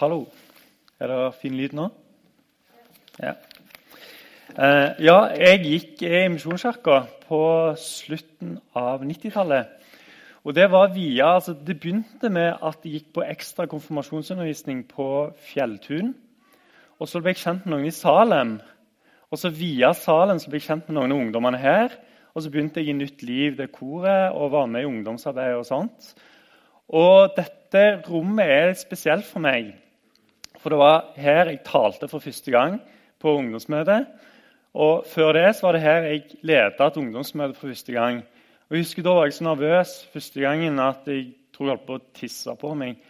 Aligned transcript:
Hallo. 0.00 0.22
Er 0.96 1.10
det 1.10 1.34
fin 1.42 1.52
lyd 1.52 1.74
nå? 1.76 1.82
Ja. 3.20 3.34
Eh, 4.56 5.02
ja, 5.04 5.16
jeg 5.36 5.58
gikk 5.60 6.04
i 6.08 6.22
Misjonskirka 6.32 7.02
på 7.26 7.40
slutten 7.76 8.54
av 8.72 9.04
90-tallet. 9.04 9.74
Og 10.40 10.56
Det 10.56 10.70
var 10.72 10.94
via, 10.94 11.34
altså 11.34 11.52
det 11.52 11.76
begynte 11.82 12.30
med 12.32 12.48
at 12.48 12.78
jeg 12.80 12.94
gikk 12.94 13.10
på 13.18 13.26
ekstra 13.26 13.66
konfirmasjonsundervisning 13.68 14.86
på 14.88 15.08
Fjelltun. 15.50 16.14
Og 16.96 17.08
Så 17.08 17.20
ble 17.20 17.34
jeg 17.34 17.42
kjent 17.42 17.66
med 17.66 17.74
noen 17.74 17.90
i 17.90 17.92
Salem. 17.92 18.56
Og 19.28 19.38
så 19.38 19.52
Via 19.52 19.92
Salem 19.92 20.40
så 20.40 20.48
ble 20.48 20.62
jeg 20.62 20.68
kjent 20.70 20.88
med 20.88 20.96
noen 20.96 21.12
av 21.12 21.26
ungdommene 21.26 21.60
her. 21.60 21.92
Og 22.32 22.40
Så 22.40 22.48
begynte 22.48 22.80
jeg 22.80 22.94
i 22.94 22.96
Nytt 22.96 23.20
Liv, 23.22 23.60
det 23.60 23.68
koret, 23.76 24.32
og 24.32 24.56
var 24.56 24.64
med 24.64 24.80
i 24.80 24.88
ungdomsarbeid 24.94 25.60
og 25.60 25.68
sånt. 25.68 26.14
Og 26.88 27.36
dette 27.36 28.00
rommet 28.08 28.48
er 28.48 28.74
spesielt 28.80 29.28
for 29.28 29.44
meg. 29.44 29.74
For 30.60 30.72
det 30.72 30.80
var 30.80 31.12
her 31.16 31.48
jeg 31.48 31.62
talte 31.66 32.08
for 32.08 32.22
første 32.22 32.52
gang 32.52 32.80
på 33.20 33.36
ungdomsmøtet. 33.40 34.08
Og 34.74 35.06
før 35.10 35.32
det 35.34 35.54
var 35.62 35.74
det 35.74 35.82
her 35.82 36.06
jeg 36.06 36.22
ledet 36.46 36.80
et 36.80 36.98
ungdomsmøte 37.00 37.56
for 37.58 37.72
første 37.72 37.92
gang. 37.92 38.22
Og 38.68 38.76
jeg 38.76 38.84
husker 38.84 39.02
Da 39.02 39.14
var 39.16 39.24
jeg 39.26 39.34
så 39.34 39.44
nervøs 39.44 39.94
første 40.12 40.40
gangen 40.40 40.78
at 40.78 41.06
jeg 41.06 41.32
tror 41.52 41.66
jeg 41.66 41.76
holdt 41.76 41.86
på 41.88 41.96
å 41.98 42.04
tisse 42.14 42.54
på 42.60 42.74
meg. 42.78 43.00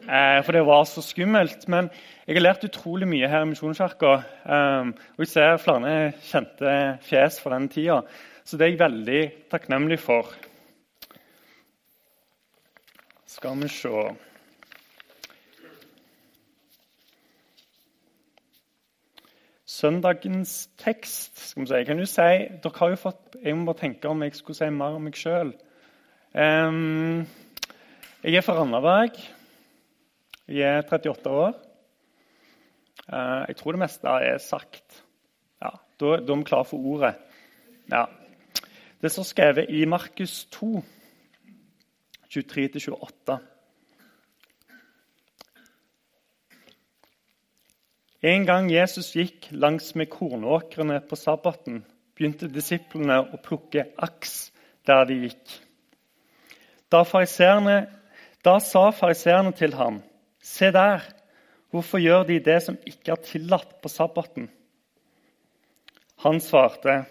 Eh, 0.00 0.38
for 0.44 0.56
det 0.56 0.64
var 0.66 0.86
så 0.88 1.02
skummelt. 1.04 1.68
Men 1.68 1.90
jeg 2.26 2.38
har 2.38 2.46
lært 2.46 2.64
utrolig 2.64 3.08
mye 3.10 3.28
her 3.28 3.44
i 3.44 3.50
Misjonskirka. 3.50 4.14
Um, 4.46 4.94
og 5.16 5.24
jeg 5.26 5.32
ser 5.34 5.60
flere 5.60 6.12
kjente 6.24 6.76
fjes 7.04 7.40
fra 7.42 7.58
den 7.58 7.68
tida. 7.68 8.00
Så 8.44 8.56
det 8.56 8.66
er 8.66 8.72
jeg 8.72 8.80
veldig 8.80 9.22
takknemlig 9.52 10.00
for. 10.00 10.32
Skal 13.30 13.60
vi 13.60 13.68
se 13.70 14.08
Søndagens 19.80 20.54
tekst 20.80 21.38
skal 21.40 21.62
vi 21.62 21.68
si. 21.70 21.84
Kan 21.88 22.00
du 22.00 22.06
si, 22.08 22.28
dere 22.60 22.76
har 22.76 22.90
jo 22.92 23.00
fått, 23.00 23.36
Jeg 23.40 23.56
må 23.56 23.70
bare 23.70 23.80
tenke 23.80 24.08
om 24.10 24.22
jeg 24.22 24.34
skulle 24.36 24.58
si 24.58 24.68
mer 24.68 24.96
om 24.98 25.06
meg 25.06 25.16
sjøl. 25.16 25.54
Um, 26.34 27.24
jeg 28.20 28.36
er 28.36 28.44
fra 28.44 28.58
Randaberg. 28.58 29.16
Jeg 30.50 30.82
er 30.82 30.84
38 30.84 31.32
år. 31.32 31.54
Uh, 33.08 33.46
jeg 33.48 33.56
tror 33.56 33.72
det 33.72 33.82
meste 33.86 34.16
er 34.28 34.38
sagt. 34.44 35.00
Ja, 35.62 35.72
Da, 36.00 36.16
da 36.20 36.32
er 36.32 36.42
vi 36.42 36.48
klare 36.50 36.68
for 36.68 36.84
ordet. 36.92 37.14
Ja. 37.90 38.04
Det 39.00 39.10
står 39.12 39.30
skrevet 39.30 39.70
i 39.72 39.84
Markus 39.88 40.44
2, 40.52 40.82
23-28. 42.36 43.38
En 48.20 48.42
gang 48.44 48.66
Jesus 48.68 49.14
gikk 49.16 49.46
langs 49.56 49.94
med 49.96 50.10
kornåkrene 50.12 50.98
på 51.08 51.16
sabbaten, 51.16 51.78
begynte 52.12 52.50
disiplene 52.52 53.16
å 53.22 53.40
plukke 53.40 53.86
aks 53.96 54.50
der 54.84 55.06
de 55.08 55.16
gikk. 55.22 55.54
Da, 56.92 57.00
da 58.44 58.58
sa 58.60 58.84
fariseerne 58.90 59.52
til 59.56 59.72
ham, 59.74 60.02
'Se 60.42 60.70
der, 60.70 61.00
hvorfor 61.70 61.98
gjør 61.98 62.26
de 62.26 62.38
det 62.40 62.62
som 62.62 62.76
ikke 62.84 63.12
er 63.12 63.24
tillatt 63.24 63.80
på 63.80 63.88
sabbaten?' 63.88 64.50
Han 66.18 66.40
svarte, 66.40 67.06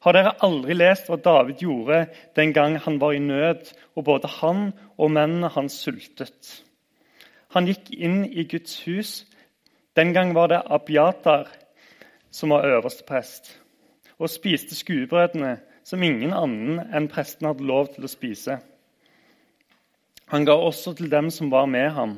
'Har 0.00 0.12
dere 0.12 0.36
aldri 0.42 0.74
lest 0.74 1.08
hva 1.08 1.16
David 1.16 1.56
gjorde 1.56 2.06
den 2.36 2.52
gang 2.52 2.76
han 2.76 3.00
var 3.00 3.12
i 3.12 3.18
nød, 3.18 3.72
og 3.96 4.04
både 4.04 4.28
han 4.28 4.72
og 4.98 5.10
mennene 5.10 5.48
hans 5.48 5.72
sultet?' 5.72 6.64
Han 7.48 7.66
gikk 7.66 7.90
inn 7.90 8.24
i 8.24 8.44
Guds 8.44 8.82
hus 8.84 9.24
den 9.96 10.12
gang 10.12 10.34
var 10.34 10.48
det 10.48 10.62
Abiatar 10.66 11.48
som 12.30 12.50
var 12.50 12.66
øverste 12.66 13.04
prest, 13.06 13.60
og 14.18 14.30
spiste 14.30 14.74
skuebrødene 14.74 15.56
som 15.84 16.02
ingen 16.02 16.32
annen 16.34 16.80
enn 16.82 17.08
presten 17.12 17.46
hadde 17.46 17.66
lov 17.68 17.92
til 17.94 18.06
å 18.06 18.10
spise. 18.10 18.58
Han 20.32 20.46
ga 20.48 20.56
også 20.56 20.96
til 20.98 21.10
dem 21.12 21.30
som 21.30 21.50
var 21.52 21.66
med 21.70 21.90
ham. 21.94 22.16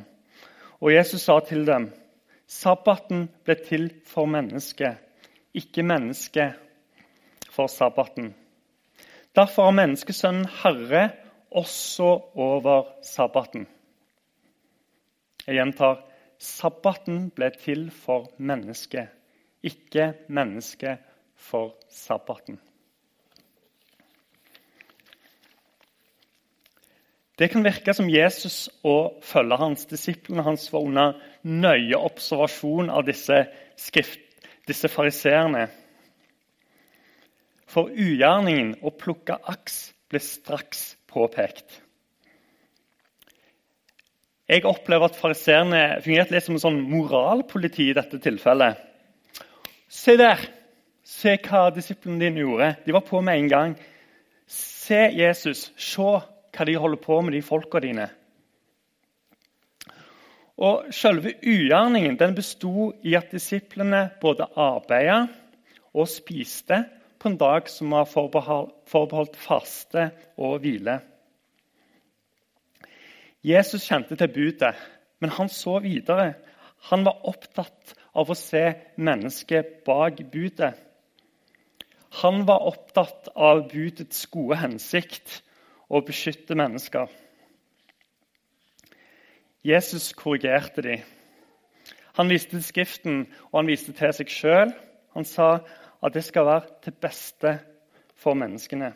Og 0.81 0.93
Jesus 0.95 1.27
sa 1.27 1.41
til 1.41 1.67
dem.: 1.67 1.91
Sabbaten 2.47 3.29
ble 3.45 3.57
til 3.67 3.91
for 4.07 4.27
mennesket, 4.31 4.97
ikke 5.55 5.83
mennesket 5.83 6.55
for 7.51 7.67
sabbaten. 7.67 8.35
Derfor 9.37 9.67
er 9.67 9.81
menneskesønnen 9.81 10.47
herre 10.63 11.11
også 11.51 12.09
over 12.35 12.87
sabbaten. 13.03 13.67
Jeg 15.47 15.59
gjentar 15.59 16.06
Sabbaten 16.39 17.31
ble 17.33 17.51
til 17.57 17.89
for 17.91 18.29
mennesket, 18.39 19.09
ikke 19.65 20.13
mennesket 20.29 21.03
for 21.37 21.75
sabbaten. 21.91 22.59
Det 27.37 27.51
kan 27.53 27.65
virke 27.65 27.93
som 27.93 28.09
Jesus 28.09 28.71
og 28.85 29.19
følgerne 29.23 29.61
hans, 29.61 29.85
disiplene 29.87 30.45
hans 30.45 30.71
var 30.73 30.85
under 30.89 31.19
nøye 31.45 31.99
observasjon 32.01 32.89
av 32.89 33.05
disse, 33.05 33.43
skrift, 33.77 34.23
disse 34.69 34.89
fariseerne. 34.89 35.67
For 37.69 37.93
ugjerningen 37.93 38.79
å 38.81 38.93
plukke 38.97 39.37
aks 39.53 39.91
ble 40.09 40.23
straks 40.25 40.95
påpekt. 41.13 41.83
Jeg 44.47 44.63
opplever 44.69 45.09
at 45.09 45.19
fariseerne 45.19 45.81
fungerte 46.05 46.35
litt 46.37 46.47
som 46.47 46.55
en 46.55 46.63
sånn 46.63 46.85
moralpoliti 46.87 47.89
i 47.91 47.97
dette 47.97 48.21
tilfellet. 48.23 48.79
Se 49.91 50.15
der! 50.19 50.45
Se 51.07 51.37
hva 51.39 51.69
disiplene 51.71 52.19
dine 52.19 52.43
gjorde. 52.43 52.73
De 52.83 52.95
var 52.95 53.05
på 53.07 53.21
med 53.23 53.39
en 53.39 53.51
gang. 53.51 53.75
Se 54.51 55.05
Jesus. 55.15 55.69
Se 55.79 56.03
hva 56.03 56.67
de 56.67 56.75
holder 56.79 57.03
på 57.03 57.21
med, 57.23 57.37
de 57.37 57.43
folka 57.47 57.79
dine. 57.83 58.09
Og 60.57 60.89
Selve 60.95 61.35
ugjerningen 61.45 62.17
den 62.19 62.35
besto 62.35 62.91
i 63.07 63.15
at 63.19 63.31
disiplene 63.35 64.07
både 64.23 64.49
arbeida 64.57 65.27
og 65.95 66.09
spiste 66.11 66.81
på 67.21 67.31
en 67.31 67.39
dag 67.39 67.69
som 67.71 67.93
var 67.95 68.09
forbeholdt 68.11 69.37
faste 69.39 70.09
og 70.39 70.59
hvile. 70.65 70.99
Jesus 73.47 73.87
kjente 73.87 74.17
til 74.19 74.33
budet, 74.35 74.75
men 75.23 75.31
han 75.31 75.49
så 75.53 75.79
videre. 75.79 76.35
Han 76.91 77.05
var 77.07 77.23
opptatt 77.31 77.95
av 78.17 78.31
å 78.31 78.37
se 78.39 78.65
mennesket 78.99 79.85
bak 79.87 80.19
budet. 80.33 80.75
Han 82.23 82.43
var 82.49 82.65
opptatt 82.67 83.29
av 83.37 83.69
budets 83.71 84.25
gode 84.33 84.59
hensikt 84.59 85.41
å 85.87 86.03
beskytte 86.03 86.59
mennesker. 86.59 87.07
Jesus 89.67 90.13
korrigerte 90.17 90.83
dem. 90.83 91.07
Han 92.19 92.31
viste 92.33 92.57
til 92.57 92.65
Skriften, 92.65 93.25
og 93.53 93.61
han 93.61 93.71
viste 93.71 93.95
til 93.95 94.15
seg 94.17 94.31
sjøl. 94.33 94.75
Han 95.15 95.27
sa 95.29 95.59
at 96.03 96.15
det 96.15 96.25
skal 96.25 96.49
være 96.49 96.79
til 96.87 96.99
beste 97.03 97.59
for 98.17 98.39
menneskene. 98.39 98.95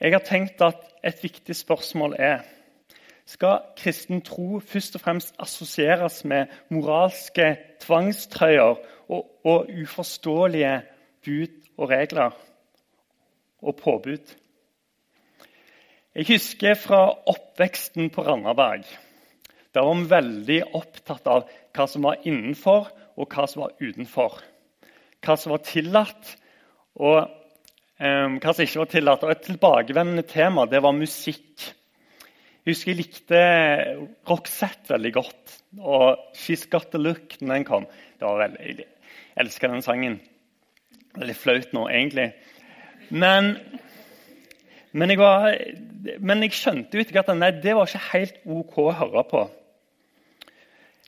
Jeg 0.00 0.14
har 0.14 0.22
tenkt 0.24 0.62
at 0.64 0.80
et 1.04 1.18
viktig 1.20 1.52
spørsmål 1.56 2.14
er 2.18 2.38
skal 3.28 3.58
kristen 3.76 4.22
tro 4.24 4.58
først 4.64 4.94
og 4.96 5.02
fremst 5.04 5.34
assosieres 5.38 6.22
med 6.24 6.48
moralske 6.72 7.50
tvangstrøyer 7.84 8.78
og, 9.12 9.26
og 9.44 9.68
uforståelige 9.82 10.78
bud 11.24 11.52
og 11.76 11.90
regler 11.90 12.30
og 13.60 13.76
påbud? 13.76 14.32
Jeg 16.14 16.26
husker 16.30 16.74
fra 16.74 17.02
oppveksten 17.30 18.08
på 18.10 18.24
Randaberg. 18.24 18.88
Der 19.74 19.84
var 19.84 20.00
vi 20.00 20.10
veldig 20.10 20.60
opptatt 20.80 21.28
av 21.28 21.44
hva 21.76 21.86
som 21.86 22.08
var 22.08 22.24
innenfor, 22.24 22.88
og 23.20 23.28
hva 23.28 23.44
som 23.46 23.66
var 23.66 23.76
utenfor. 23.78 24.40
Hva 25.20 25.36
som 25.36 25.52
var 25.52 25.62
tillatt, 25.68 26.34
og 26.96 27.28
hva 28.00 28.54
som 28.54 28.64
ikke 28.64 28.80
var 28.80 28.90
tillatt. 28.94 29.24
Og 29.26 29.34
Et 29.34 29.44
tilbakevendende 29.44 30.24
tema 30.28 30.66
det 30.66 30.80
var 30.82 30.96
musikk. 30.96 31.66
Jeg 32.60 32.74
husker 32.74 32.92
jeg 32.92 33.00
likte 33.00 33.40
Roxette 34.28 34.94
veldig 34.94 35.12
godt. 35.12 35.56
Og 35.78 36.18
'She's 36.34 36.68
Got 36.68 36.90
The 36.92 36.98
Look' 36.98 37.38
når 37.40 37.54
den 37.54 37.64
kom. 37.64 37.86
Det 38.18 38.26
var 38.26 38.48
veldig, 38.48 38.76
Jeg 38.78 38.86
elska 39.36 39.68
den 39.68 39.82
sangen. 39.82 40.20
Litt 41.16 41.36
flaut 41.36 41.72
nå, 41.72 41.88
egentlig. 41.88 42.32
Men, 43.10 43.56
men, 44.92 45.10
jeg, 45.10 45.18
var, 45.18 45.56
men 46.20 46.42
jeg 46.42 46.52
skjønte 46.52 46.96
jo 46.96 47.00
etter 47.00 47.18
at 47.20 47.62
det 47.62 47.74
var 47.74 47.86
ikke 47.86 48.12
helt 48.12 48.36
OK 48.46 48.78
å 48.78 48.92
høre 48.92 49.24
på. 49.24 49.50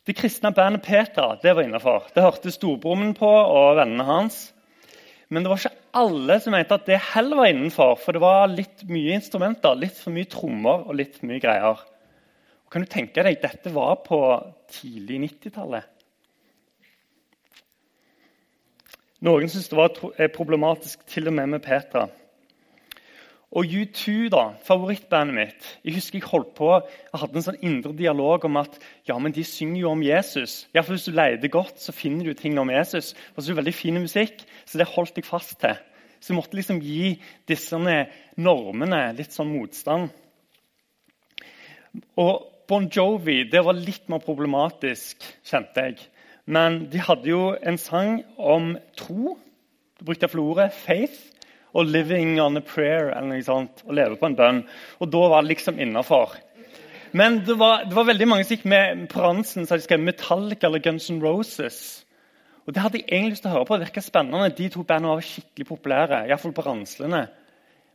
Det 0.07 0.17
kristne 0.19 0.51
bandet 0.51 0.83
Petra 0.83 1.37
det 1.43 1.55
var 1.55 1.63
innafor. 1.63 2.09
Det 2.15 2.23
hørte 2.25 2.51
storebroren 2.51 3.15
på 3.15 3.29
og 3.29 3.77
vennene 3.79 4.05
hans. 4.05 4.53
Men 5.29 5.45
det 5.45 5.51
var 5.53 5.61
ikke 5.63 5.82
alle 5.93 6.39
som 6.41 6.55
mente 6.55 6.77
at 6.77 6.87
det 6.89 6.99
heller 7.13 7.39
var 7.43 7.51
innenfor. 7.53 7.97
For 8.01 8.17
det 8.17 8.23
var 8.25 8.51
litt 8.51 8.85
mye 8.89 9.17
instrumenter, 9.19 9.77
litt 9.79 9.99
for 9.99 10.15
mye 10.15 10.29
trommer 10.31 10.87
og 10.87 10.97
litt 10.99 11.19
for 11.19 11.29
mye 11.31 11.43
greier. 11.43 11.83
Kan 12.73 12.85
du 12.85 12.89
tenke 12.89 13.25
deg, 13.25 13.41
Dette 13.43 13.73
var 13.75 13.99
på 14.07 14.19
tidlig 14.73 15.21
90-tallet. 15.27 15.89
Noen 19.23 19.47
syntes 19.47 19.69
det 19.71 19.79
var 19.79 20.31
problematisk, 20.35 21.05
til 21.07 21.29
og 21.31 21.37
med 21.37 21.53
med 21.53 21.63
Petra. 21.63 22.09
Og 23.53 23.69
U2, 23.69 24.31
da, 24.33 24.55
favorittbandet 24.65 25.37
mitt 25.37 25.67
Jeg 25.85 25.97
husker 25.99 26.19
jeg 26.19 26.29
holdt 26.31 26.55
på, 26.57 26.71
jeg 26.81 27.21
hadde 27.21 27.37
en 27.37 27.45
sånn 27.45 27.59
indre 27.61 27.93
dialog 27.97 28.47
om 28.49 28.57
at 28.63 28.79
ja, 29.09 29.19
men 29.21 29.35
de 29.37 29.45
synger 29.45 29.83
jo 29.83 29.91
om 29.93 30.05
Jesus. 30.05 30.63
Ja, 30.73 30.81
for 30.81 30.97
Hvis 30.97 31.05
du 31.05 31.13
leter 31.13 31.53
godt, 31.53 31.81
så 31.83 31.93
finner 31.93 32.25
du 32.25 32.39
ting 32.39 32.57
om 32.59 32.73
Jesus. 32.73 33.13
Og 33.35 33.43
så 33.43 33.51
er 33.51 33.53
det 33.53 33.61
veldig 33.61 33.75
fin 33.77 34.01
musikk, 34.01 34.41
så 34.65 34.81
det 34.81 34.89
holdt 34.95 35.21
jeg 35.21 35.29
fast 35.29 35.59
til. 35.61 35.77
Så 36.23 36.33
jeg 36.33 36.39
måtte 36.39 36.57
liksom 36.57 36.81
gi 36.81 37.19
disse 37.51 37.77
normene 37.77 39.03
litt 39.19 39.35
sånn 39.35 39.53
motstand. 39.53 40.09
Og 42.17 42.49
Bon 42.71 42.87
Jovi 42.89 43.43
det 43.51 43.61
var 43.67 43.77
litt 43.77 44.09
mer 44.09 44.23
problematisk, 44.25 45.21
kjente 45.45 45.83
jeg. 45.91 45.99
Men 46.47 46.87
de 46.89 47.03
hadde 47.05 47.29
jo 47.29 47.51
en 47.61 47.77
sang 47.77 48.23
om 48.39 48.73
tro. 48.97 49.37
Du 49.99 50.07
brukte 50.07 50.25
iallfall 50.25 50.47
ordet 50.47 50.73
'faith' 50.73 51.32
og 51.75 51.87
'living 51.87 52.41
on 52.41 52.57
a 52.57 52.61
prayer' 52.61 53.11
eller 53.17 53.29
noe 53.29 53.43
sånt, 53.43 53.83
og 53.87 53.95
leve 53.95 54.17
på 54.17 54.27
en 54.27 54.37
bønn. 54.37 54.63
Og 55.01 55.13
da 55.13 55.29
var 55.29 55.43
det 55.43 55.49
liksom 55.49 55.79
innafor. 55.79 56.37
Men 57.13 57.43
det 57.47 57.59
var, 57.59 57.85
det 57.85 57.97
var, 57.97 58.05
veldig 58.09 58.29
mange 58.29 58.45
som 58.45 58.57
gikk 58.57 58.65
med 58.73 59.09
pransen 59.13 59.67
så 59.67 59.77
de 59.77 59.85
skrev 59.85 60.01
Metallica 60.01 60.67
eller 60.67 60.81
Guns 60.81 61.11
N' 61.11 61.21
Roses. 61.21 62.05
Og 62.67 62.75
Det 62.75 62.83
hadde 62.83 62.99
jeg 62.99 63.09
egentlig 63.09 63.31
lyst 63.31 63.43
til 63.43 63.51
å 63.51 63.55
høre 63.57 63.67
på. 63.69 63.77
Det 63.77 63.89
virka 63.89 64.01
spennende. 64.01 64.55
De 64.57 64.69
to 64.69 64.85
bandene 64.87 65.17
var 65.17 65.27
skikkelig 65.27 65.67
populære. 65.67 66.21
I 66.31 66.39
fall 66.39 66.55
på 66.57 66.65
ranslene. 66.65 67.27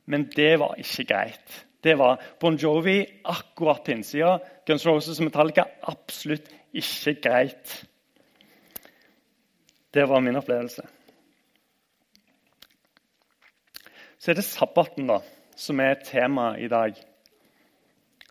Men 0.06 0.28
det 0.36 0.60
var 0.60 0.76
ikke 0.78 1.08
greit. 1.08 1.64
Det 1.84 1.98
var 1.98 2.20
Bon 2.40 2.58
Jovi 2.58 3.00
akkurat 3.26 3.84
på 3.86 3.96
innsida. 3.96 4.38
Guns 4.68 4.86
N' 4.86 4.92
Roses 4.92 5.20
og 5.20 5.30
Metallica 5.30 5.66
absolutt 5.88 6.52
ikke 6.74 7.16
greit. 7.24 7.86
Det 9.94 10.06
var 10.10 10.20
min 10.20 10.36
opplevelse. 10.36 10.84
Så 14.18 14.32
er 14.32 14.40
det 14.40 14.48
sabbaten 14.48 15.10
da, 15.10 15.22
som 15.58 15.82
er 15.82 16.00
temaet 16.06 16.66
i 16.66 16.72
dag. 16.72 16.98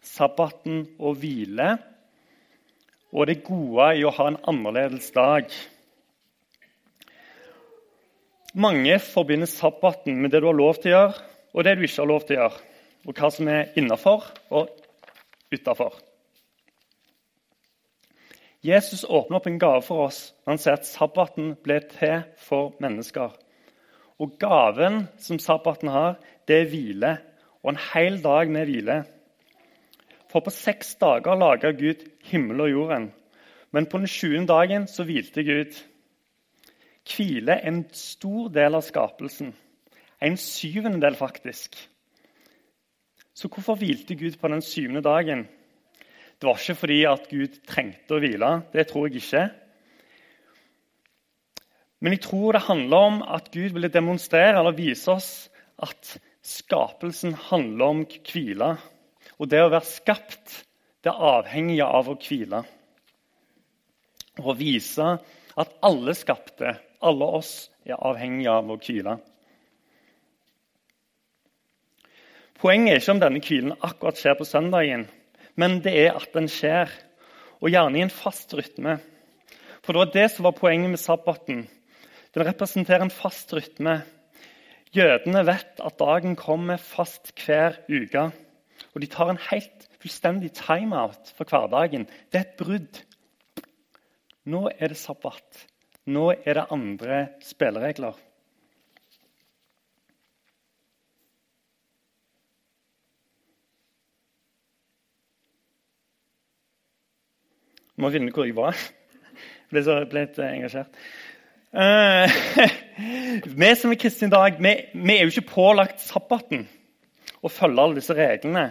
Sabbaten 0.03 0.85
og 0.99 1.19
hvile 1.23 1.77
og 3.17 3.29
det 3.31 3.43
gode 3.47 3.93
i 3.97 4.05
å 4.05 4.13
ha 4.13 4.29
en 4.29 4.41
annerledes 4.51 5.09
dag. 5.15 5.49
Mange 8.57 8.99
forbinder 9.05 9.49
sabbaten 9.49 10.19
med 10.21 10.33
det 10.33 10.43
du 10.43 10.49
har 10.51 10.59
lov 10.59 10.81
til 10.81 10.93
å 10.93 10.97
gjøre, 10.97 11.23
og 11.55 11.65
det 11.65 11.77
du 11.77 11.87
ikke 11.87 12.03
har 12.03 12.11
lov 12.11 12.27
til 12.27 12.37
å 12.37 12.43
gjøre. 12.43 12.61
Og 13.07 13.21
hva 13.21 13.31
som 13.31 13.49
er 13.53 13.73
innafor 13.79 14.27
og 14.51 14.73
utafor. 15.55 15.97
Jesus 18.67 19.05
åpner 19.05 19.39
opp 19.39 19.47
en 19.47 19.61
gave 19.63 19.83
for 19.87 20.09
oss 20.09 20.21
når 20.43 20.51
han 20.51 20.63
sier 20.63 20.79
at 20.81 20.89
sabbaten 20.89 21.53
ble 21.63 21.79
til 21.93 22.25
for 22.43 22.75
mennesker. 22.83 23.31
Og 24.23 24.39
gaven 24.41 25.05
som 25.21 25.39
sabbaten 25.43 25.91
har, 25.93 26.17
det 26.49 26.61
er 26.63 26.71
hvile. 26.71 27.13
Og 27.63 27.75
en 27.75 27.83
hel 27.93 28.21
dag 28.25 28.51
med 28.53 28.69
hvile. 28.69 29.03
For 30.33 30.45
på 30.45 30.53
seks 30.55 30.95
dager 31.01 31.39
laga 31.39 31.73
Gud 31.77 32.07
himmel 32.29 32.65
og 32.67 32.71
jorden. 32.71 33.11
Men 33.73 33.87
på 33.87 34.01
den 34.01 34.09
sjuende 34.11 34.49
dagen 34.49 34.87
så 34.89 35.05
hvilte 35.05 35.45
Gud. 35.45 35.77
Hvile 37.07 37.59
er 37.59 37.69
en 37.69 37.85
stor 37.95 38.49
del 38.55 38.79
av 38.79 38.85
skapelsen. 38.87 39.53
En 40.23 40.37
syvendedel, 40.41 41.15
faktisk. 41.15 41.77
Så 43.37 43.49
hvorfor 43.53 43.77
hvilte 43.77 44.17
Gud 44.17 44.39
på 44.41 44.49
den 44.49 44.63
syvende 44.65 45.03
dagen? 45.05 45.45
Det 46.41 46.49
var 46.49 46.57
ikke 46.57 46.75
fordi 46.75 47.05
at 47.05 47.29
Gud 47.31 47.61
trengte 47.69 48.17
å 48.17 48.21
hvile. 48.21 48.51
Det 48.73 48.87
tror 48.89 49.07
jeg 49.07 49.21
ikke. 49.21 49.45
Men 52.01 52.17
jeg 52.17 52.27
tror 52.27 52.57
det 52.57 52.67
handler 52.67 53.09
om 53.11 53.23
at 53.37 53.51
Gud 53.55 53.75
ville 53.75 53.93
demonstrere 53.93 54.59
eller 54.59 54.77
vise 54.77 55.11
oss 55.15 55.31
at 55.83 56.17
skapelsen 56.47 57.35
handler 57.49 57.93
om 57.93 58.03
hvile. 58.29 58.75
Og 59.41 59.51
det 59.53 59.63
å 59.65 59.71
være 59.73 59.89
skapt 59.89 60.63
det 61.05 61.13
er 61.13 61.25
avhengig 61.39 61.81
av 61.85 62.11
å 62.11 62.19
hvile. 62.21 62.63
Og 64.43 64.53
å 64.53 64.59
vise 64.59 65.17
at 65.57 65.77
alle 65.87 66.13
skapte, 66.17 66.75
alle 67.01 67.29
oss, 67.39 67.71
er 67.87 68.01
avhengige 68.03 68.53
av 68.53 68.71
å 68.73 68.77
hvile. 68.83 69.15
Poenget 72.59 72.93
er 72.93 73.01
ikke 73.01 73.15
om 73.15 73.23
denne 73.23 73.45
hvilen 73.45 73.77
akkurat 73.85 74.19
skjer 74.19 74.37
på 74.39 74.49
søndagen 74.49 75.07
men 75.57 75.81
det 75.85 75.95
er 76.05 76.17
at 76.17 76.29
den 76.37 76.49
skjer, 76.53 76.91
og 77.65 77.73
gjerne 77.73 77.99
i 77.99 78.05
en 78.05 78.13
fast 78.13 78.53
rytme. 78.57 78.99
For 79.81 79.95
det 79.95 80.03
var 80.03 80.13
det 80.13 80.27
som 80.35 80.45
var 80.45 80.57
poenget 80.59 80.93
med 80.93 81.01
sabbaten. 81.01 81.65
Den 82.37 82.45
representerer 82.45 83.01
en 83.01 83.09
fast 83.11 83.55
rytme. 83.57 84.03
Jødene 84.93 85.41
vet 85.49 85.79
at 85.81 85.95
dagen 85.97 86.35
kommer 86.37 86.77
fast 86.77 87.31
hver 87.41 87.79
uke. 87.89 88.27
Og 88.93 89.01
de 89.01 89.09
tar 89.09 89.31
en 89.33 89.41
helt 89.49 89.87
fullstendig 90.03 90.51
timeout 90.59 91.33
for 91.33 91.49
hverdagen. 91.49 92.05
Det 92.29 92.43
er 92.43 92.45
et 92.45 92.59
brudd. 92.61 93.01
Nå 94.45 94.67
er 94.69 94.93
det 94.93 94.99
sabbat. 95.01 95.63
Nå 96.13 96.27
er 96.45 96.59
det 96.59 96.67
andre 96.77 97.23
spilleregler. 97.41 98.21
Jeg 107.97 108.05
må 108.05 108.13
finne 108.13 108.37
hvor 108.37 108.45
jeg 108.45 108.61
var. 108.61 108.77
Jeg 109.67 109.73
ble, 109.73 109.83
så, 109.83 109.97
ble 110.05 110.27
litt 110.27 110.37
eh, 110.39 110.53
engasjert. 110.61 111.01
Uh, 111.75 112.31
vi 113.61 113.71
som 113.75 113.91
er 113.91 113.99
kristne 113.99 114.29
i 114.31 114.33
dag, 114.33 114.61
vi, 114.63 114.73
vi, 114.95 115.17
er 115.17 115.25
jo 115.25 115.33
ikke 115.33 115.51
pålagt 115.51 116.01
sabbaten 116.05 116.69
å 117.43 117.51
følge 117.51 117.83
alle 117.83 117.99
disse 117.99 118.15
reglene. 118.17 118.69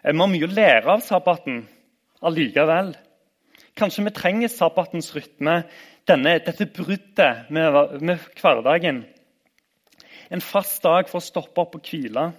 Eh, 0.00 0.14
vi 0.14 0.22
har 0.22 0.30
mye 0.32 0.48
å 0.48 0.54
lære 0.54 0.94
av 0.96 1.04
sabbaten 1.04 1.62
allikevel. 2.24 2.94
Kanskje 3.78 4.06
vi 4.08 4.14
trenger 4.16 4.52
sabbatens 4.52 5.12
rytme, 5.14 5.62
denne, 6.08 6.38
dette 6.42 6.66
bruddet 6.72 7.50
med, 7.52 8.00
med 8.00 8.24
hverdagen. 8.40 9.04
En 10.32 10.42
fast 10.42 10.82
dag 10.82 11.08
for 11.10 11.20
å 11.20 11.24
stoppe 11.24 11.62
opp 11.62 11.76
og 11.76 11.86
hvile. 11.86 12.30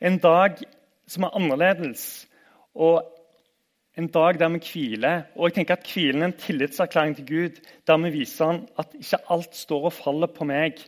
En 0.00 0.16
dag 0.22 0.62
som 1.10 1.26
er 1.26 1.36
annerledes. 1.36 2.04
Og 2.74 3.02
en 4.00 4.08
dag 4.12 4.38
der 4.40 4.48
vi 4.54 4.60
hviler. 4.64 5.26
Og 5.36 5.48
jeg 5.48 5.58
tenker 5.58 5.76
at 5.76 5.90
Hvilen 5.92 6.22
er 6.22 6.30
en 6.30 6.38
tillitserklæring 6.40 7.16
til 7.16 7.26
Gud, 7.28 7.60
der 7.86 8.00
vi 8.04 8.14
viser 8.14 8.52
han 8.52 8.62
at 8.80 8.96
ikke 8.96 9.20
alt 9.30 9.56
står 9.56 9.90
og 9.90 9.96
faller 9.96 10.32
på 10.32 10.46
meg. 10.48 10.80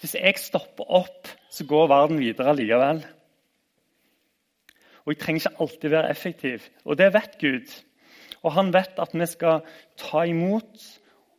Hvis 0.00 0.14
jeg 0.18 0.38
stopper 0.38 0.88
opp, 0.88 1.30
så 1.50 1.66
går 1.66 1.90
verden 1.90 2.22
videre 2.22 2.54
likevel. 2.56 3.04
Og 5.02 5.12
jeg 5.12 5.18
trenger 5.18 5.42
ikke 5.42 5.62
alltid 5.64 5.90
være 5.90 6.10
effektiv. 6.10 6.66
Og 6.84 6.98
det 6.98 7.12
vet 7.14 7.38
Gud. 7.40 7.76
Og 8.42 8.54
han 8.54 8.72
vet 8.74 8.98
at 8.98 9.14
vi 9.14 9.26
skal 9.26 9.62
ta 9.98 10.24
imot 10.26 10.88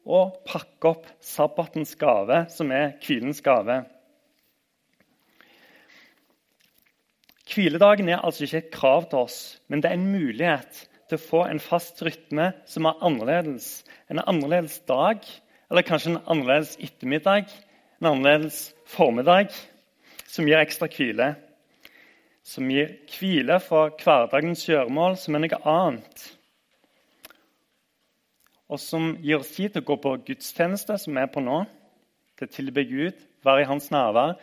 og 0.03 0.39
pakke 0.47 0.89
opp 0.89 1.07
sabbatens 1.23 1.95
gave, 1.99 2.45
som 2.51 2.71
er 2.75 2.95
hvilens 3.03 3.39
gave. 3.43 3.83
Hviledagen 7.53 8.09
er 8.09 8.23
altså 8.23 8.43
ikke 8.43 8.57
et 8.63 8.73
krav 8.73 9.05
til 9.09 9.23
oss, 9.27 9.37
men 9.67 9.83
det 9.83 9.91
er 9.91 9.99
en 9.99 10.11
mulighet 10.11 10.87
til 11.09 11.19
å 11.19 11.23
få 11.23 11.41
en 11.47 11.61
fast 11.61 12.01
rytme 12.05 12.51
som 12.69 12.87
er 12.89 13.01
annerledes. 13.05 13.83
En 14.11 14.21
annerledes 14.23 14.79
dag, 14.89 15.23
eller 15.69 15.85
kanskje 15.87 16.13
en 16.13 16.23
annerledes 16.29 16.75
ettermiddag, 16.81 17.51
en 18.01 18.11
annerledes 18.11 18.69
formiddag, 18.89 19.53
som 20.27 20.47
gir 20.49 20.61
ekstra 20.61 20.89
hvile. 20.91 21.33
Som 22.43 22.71
gir 22.71 22.97
hvile 23.13 23.59
for 23.63 23.93
hverdagens 24.01 24.65
gjøremål, 24.67 25.17
som 25.19 25.37
er 25.37 25.45
noe 25.45 25.61
annet. 25.69 26.25
Og 28.73 28.81
som 28.81 29.13
gir 29.21 29.39
oss 29.39 29.53
tid 29.53 29.75
til 29.75 29.83
å 29.83 29.89
gå 29.91 29.99
på 30.01 30.17
gudstjeneste, 30.27 30.97
som 30.99 31.15
vi 31.15 31.23
er 31.23 31.31
på 31.31 31.43
nå. 31.43 31.63
Til 32.39 32.49
å 32.49 32.53
tilbe 32.53 32.83
Gud, 32.89 33.19
være 33.45 33.63
i 33.63 33.69
hans 33.69 33.91
nærvær, 33.93 34.37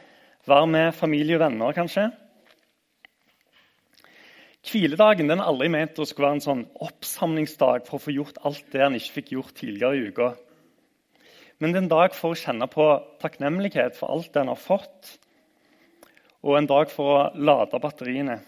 være 0.49 0.69
med 0.71 0.95
familie 0.97 1.37
og 1.37 1.45
venner, 1.45 1.75
kanskje. 1.77 2.11
Hviledagen 4.61 5.31
den 5.31 5.41
er 5.41 5.49
aldri 5.49 5.71
ment 5.73 5.97
å 5.97 6.05
skulle 6.05 6.29
være 6.29 6.39
en 6.39 6.45
sånn 6.45 6.63
oppsamlingsdag 6.85 7.87
for 7.87 7.97
å 7.97 8.05
få 8.05 8.13
gjort 8.13 8.41
alt 8.45 8.67
det 8.75 8.83
en 8.85 8.97
ikke 8.99 9.15
fikk 9.15 9.33
gjort 9.39 9.55
tidligere 9.57 9.97
i 9.97 10.11
uka. 10.13 10.29
Men 11.61 11.73
det 11.73 11.81
er 11.81 11.85
en 11.85 11.93
dag 11.93 12.17
for 12.17 12.33
å 12.35 12.41
kjenne 12.41 12.69
på 12.73 12.87
takknemlighet 13.21 13.97
for 13.97 14.13
alt 14.13 14.37
en 14.37 14.53
har 14.53 14.61
fått, 14.61 15.15
og 16.45 16.57
en 16.57 16.69
dag 16.69 16.93
for 16.93 17.13
å 17.15 17.25
lade 17.41 17.81
batteriene. 17.81 18.39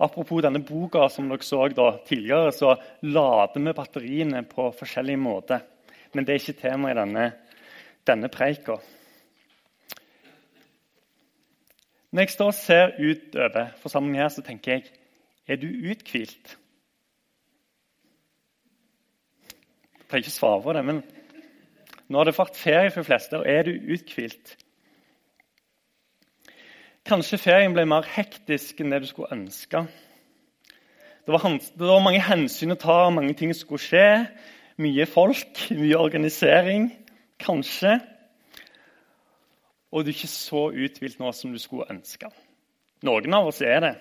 Apropos 0.00 0.40
denne 0.40 0.62
boka 0.64 1.10
som 1.12 1.28
dere 1.28 1.44
så 1.44 1.66
da, 1.76 1.90
tidligere, 2.08 2.52
så 2.56 2.72
lader 3.04 3.60
vi 3.60 3.76
batteriene 3.76 4.42
på 4.48 4.70
forskjellige 4.76 5.20
måter. 5.20 5.60
Men 6.16 6.24
det 6.24 6.34
er 6.34 6.40
ikke 6.40 6.62
tema 6.62 6.90
i 6.90 6.96
denne, 6.96 7.26
denne 8.08 8.32
preika. 8.32 8.78
Når 12.10 12.22
jeg 12.22 12.30
står 12.30 12.46
og 12.50 12.54
ser 12.54 12.96
utover 12.98 13.68
forsamlingen 13.78 14.22
her, 14.22 14.28
så 14.28 14.42
tenker 14.42 14.72
jeg 14.72 14.84
Er 15.48 15.56
du 15.56 15.66
uthvilt? 15.66 16.56
Jeg 19.98 20.06
pleier 20.08 20.22
ikke 20.24 20.30
svare 20.30 20.62
på 20.62 20.72
det, 20.72 20.84
men 20.84 21.02
nå 22.08 22.18
har 22.18 22.26
det 22.26 22.38
vært 22.38 22.58
ferie 22.58 22.90
for 22.90 23.02
de 23.02 23.06
fleste, 23.06 23.38
og 23.38 23.46
er 23.46 23.62
du 23.62 23.92
uthvilt? 23.94 24.56
Kanskje 27.06 27.38
ferien 27.38 27.74
ble 27.74 27.86
mer 27.86 28.06
hektisk 28.06 28.82
enn 28.82 28.90
det 28.90 29.00
du 29.02 29.08
skulle 29.10 29.30
ønske. 29.34 29.84
Det 31.26 31.34
var, 31.34 31.46
det 31.50 31.86
var 31.86 32.02
mange 32.02 32.22
hensyn 32.22 32.74
å 32.74 32.78
ta, 32.78 33.04
mange 33.14 33.34
ting 33.38 33.54
skulle 33.54 33.82
skje. 33.82 34.06
Mye 34.82 35.06
folk, 35.06 35.62
mye 35.78 35.98
organisering. 35.98 36.90
Kanskje. 37.38 38.00
Og 39.90 40.04
du 40.04 40.10
er 40.10 40.14
ikke 40.14 40.30
så 40.30 40.68
uthvilt 40.70 41.18
nå 41.18 41.32
som 41.34 41.52
du 41.52 41.58
skulle 41.58 41.88
ønske. 41.90 42.30
Noen 43.06 43.34
av 43.34 43.48
oss 43.50 43.60
er 43.64 43.82
det. 43.84 43.94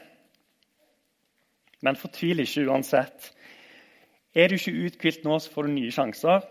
Men 1.85 1.97
fortvil 1.97 2.43
ikke 2.43 2.67
uansett. 2.69 3.31
Er 4.35 4.51
du 4.51 4.57
ikke 4.57 4.75
uthvilt 4.85 5.25
nå, 5.25 5.39
så 5.39 5.51
får 5.53 5.65
du 5.65 5.73
nye 5.73 5.93
sjanser. 5.93 6.45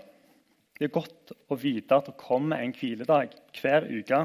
Det 0.78 0.88
er 0.88 0.94
godt 0.94 1.32
å 1.50 1.58
vite 1.58 1.96
at 1.96 2.08
det 2.08 2.18
kommer 2.20 2.62
en 2.62 2.74
hviledag 2.74 3.34
hver 3.60 3.86
uke. 3.90 4.24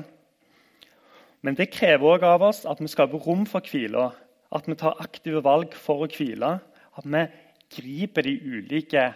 Men 1.44 1.58
det 1.60 1.74
krever 1.74 2.16
òg 2.16 2.26
av 2.26 2.46
oss 2.50 2.64
at 2.70 2.80
vi 2.82 2.90
skaper 2.90 3.22
rom 3.26 3.44
for 3.50 3.66
hvila, 3.68 4.12
at 4.54 4.70
vi 4.70 4.78
tar 4.80 5.02
aktive 5.04 5.44
valg 5.44 5.76
for 5.76 6.06
å 6.06 6.10
hvile. 6.10 6.56
At 6.94 7.10
vi 7.10 7.24
griper 7.74 8.26
de 8.26 8.36
ulike 8.46 9.08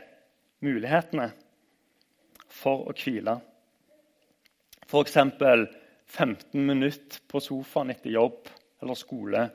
mulighetene 0.66 1.30
for 2.51 2.89
å 2.89 2.96
hvile. 2.98 3.38
F.eks. 4.88 5.20
15 6.08 6.66
minutter 6.66 7.20
på 7.28 7.42
sofaen 7.44 7.92
etter 7.92 8.14
jobb 8.16 8.48
eller 8.82 8.98
skole. 8.98 9.50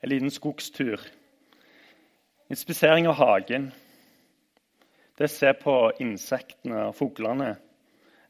En 0.00 0.12
liten 0.12 0.30
skogstur. 0.30 1.00
Inspisering 2.50 3.08
av 3.10 3.18
hagen. 3.20 3.70
Det 5.18 5.26
å 5.28 5.32
se 5.32 5.50
på 5.58 5.74
insektene 6.00 6.86
og 6.88 6.96
fuglene. 6.98 7.52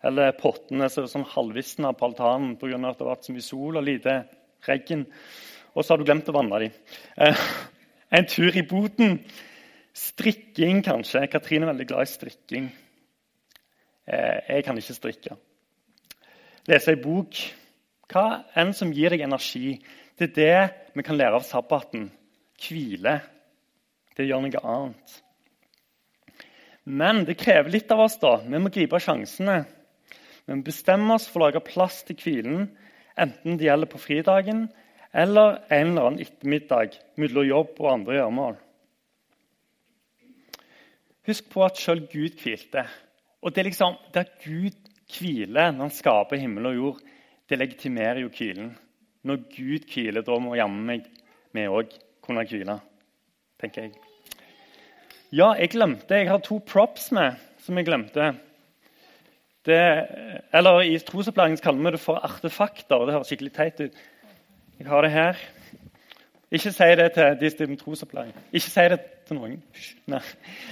Eller 0.02 0.32
pottene 0.38 0.88
som 0.90 1.04
er 1.04 1.12
sånn 1.12 1.28
halvvisna 1.28 1.92
på 1.92 2.08
altanen 2.08 2.56
pga. 2.58 2.76
at 2.88 2.98
det 2.98 3.04
har 3.04 3.14
vært 3.14 3.28
så 3.28 3.32
mye 3.36 3.46
sol 3.46 3.76
og 3.76 3.84
lite 3.84 4.16
regn. 4.66 5.04
Og 5.74 5.84
så 5.84 5.92
har 5.92 5.98
du 5.98 6.04
glemt 6.04 6.28
å 6.28 6.34
vanne 6.34 6.58
dem. 6.58 6.72
Eh, 7.16 7.44
en 8.10 8.26
tur 8.26 8.56
i 8.56 8.66
boten. 8.66 9.20
Strikking, 9.94 10.82
kanskje. 10.82 11.26
Katrine 11.30 11.68
er 11.68 11.72
veldig 11.74 11.86
glad 11.86 12.02
i 12.02 12.10
strikking. 12.10 12.72
Eh, 14.06 14.40
jeg 14.48 14.64
kan 14.64 14.78
ikke 14.78 14.96
strikke. 14.96 15.36
Lese 16.68 16.94
ei 16.94 17.00
bok. 17.00 17.40
Hva 18.10 18.26
enn 18.58 18.74
som 18.76 18.92
gir 18.92 19.14
deg 19.14 19.24
energi. 19.24 19.78
Det 20.18 20.30
er 20.30 20.36
det 20.36 20.94
vi 20.98 21.06
kan 21.06 21.16
lære 21.16 21.38
av 21.38 21.46
sabbaten. 21.46 22.08
Hvile. 22.60 23.20
Det 24.16 24.26
gjør 24.26 24.44
noe 24.44 24.64
annet. 24.74 25.18
Men 26.90 27.24
det 27.24 27.38
krever 27.40 27.70
litt 27.72 27.92
av 27.92 28.04
oss. 28.04 28.18
da. 28.18 28.36
Vi 28.44 28.58
må 28.58 28.72
gripe 28.72 29.00
sjansene. 29.00 29.62
Vi 30.44 30.56
må 30.56 30.66
bestemme 30.66 31.14
oss 31.14 31.28
for 31.30 31.40
å 31.40 31.46
lage 31.46 31.62
plass 31.64 32.02
til 32.08 32.18
hvilen, 32.18 32.64
enten 33.14 33.58
det 33.58 33.68
gjelder 33.68 33.90
på 33.90 34.00
fridagen 34.00 34.64
eller 35.12 35.60
en 35.68 35.92
eller 35.92 36.08
annen 36.08 36.22
ettermiddag 36.22 36.96
mellom 37.20 37.46
jobb 37.46 37.78
og 37.78 37.92
andre 37.92 38.16
gjøremål. 38.18 38.58
Husk 41.30 41.50
på 41.52 41.64
at 41.66 41.78
selv 41.78 42.08
Gud 42.10 42.38
hvilte. 42.42 42.86
Og 43.42 43.54
det 43.54 43.62
er 43.62 43.68
liksom, 43.70 43.98
det 44.14 44.24
at 44.26 44.44
Gud 44.44 44.89
hviler 45.14 45.72
når 45.74 45.88
han 45.88 45.94
skaper 45.94 46.40
himmel 46.40 46.70
og 46.70 46.76
jord, 46.76 47.00
det 47.50 47.58
legitimerer 47.58 48.22
jo 48.22 48.30
hvilen. 48.34 48.70
Når 49.26 49.42
Gud 49.52 49.88
hviler, 49.90 50.24
da 50.24 50.38
må 50.40 50.54
jammen 50.56 50.86
meg 50.86 51.08
vi 51.54 51.66
òg 51.66 51.90
kunne 52.22 52.44
hvile, 52.46 52.78
tenker 53.60 53.88
jeg. 53.88 53.96
Ja, 55.34 55.52
jeg 55.58 55.72
glemte. 55.74 56.14
Jeg 56.14 56.30
har 56.30 56.42
to 56.42 56.60
props 56.66 57.10
med 57.14 57.38
som 57.62 57.78
jeg 57.78 57.86
glemte. 57.86 58.32
Det, 59.66 59.80
eller 60.56 60.80
I 60.86 60.98
trosopplæringen 61.04 61.60
kaller 61.62 61.84
vi 61.84 61.92
det 61.94 62.02
for 62.02 62.22
artefakter. 62.24 63.04
Det 63.06 63.14
høres 63.14 63.30
skikkelig 63.30 63.52
teit 63.54 63.82
ut. 63.82 63.98
Jeg 64.78 64.88
har 64.88 65.04
det 65.04 65.10
her. 65.12 65.42
Ikke 66.50 66.72
si 66.74 66.88
det 66.98 67.12
til 67.14 67.36
de 67.40 67.50
som 67.52 67.76
trosopplæring. 67.78 68.32
Ikke 68.52 68.70
si 68.70 68.86
det 68.90 69.00
til 69.28 69.38
noen. 69.38 69.60
Nei. 70.10 70.22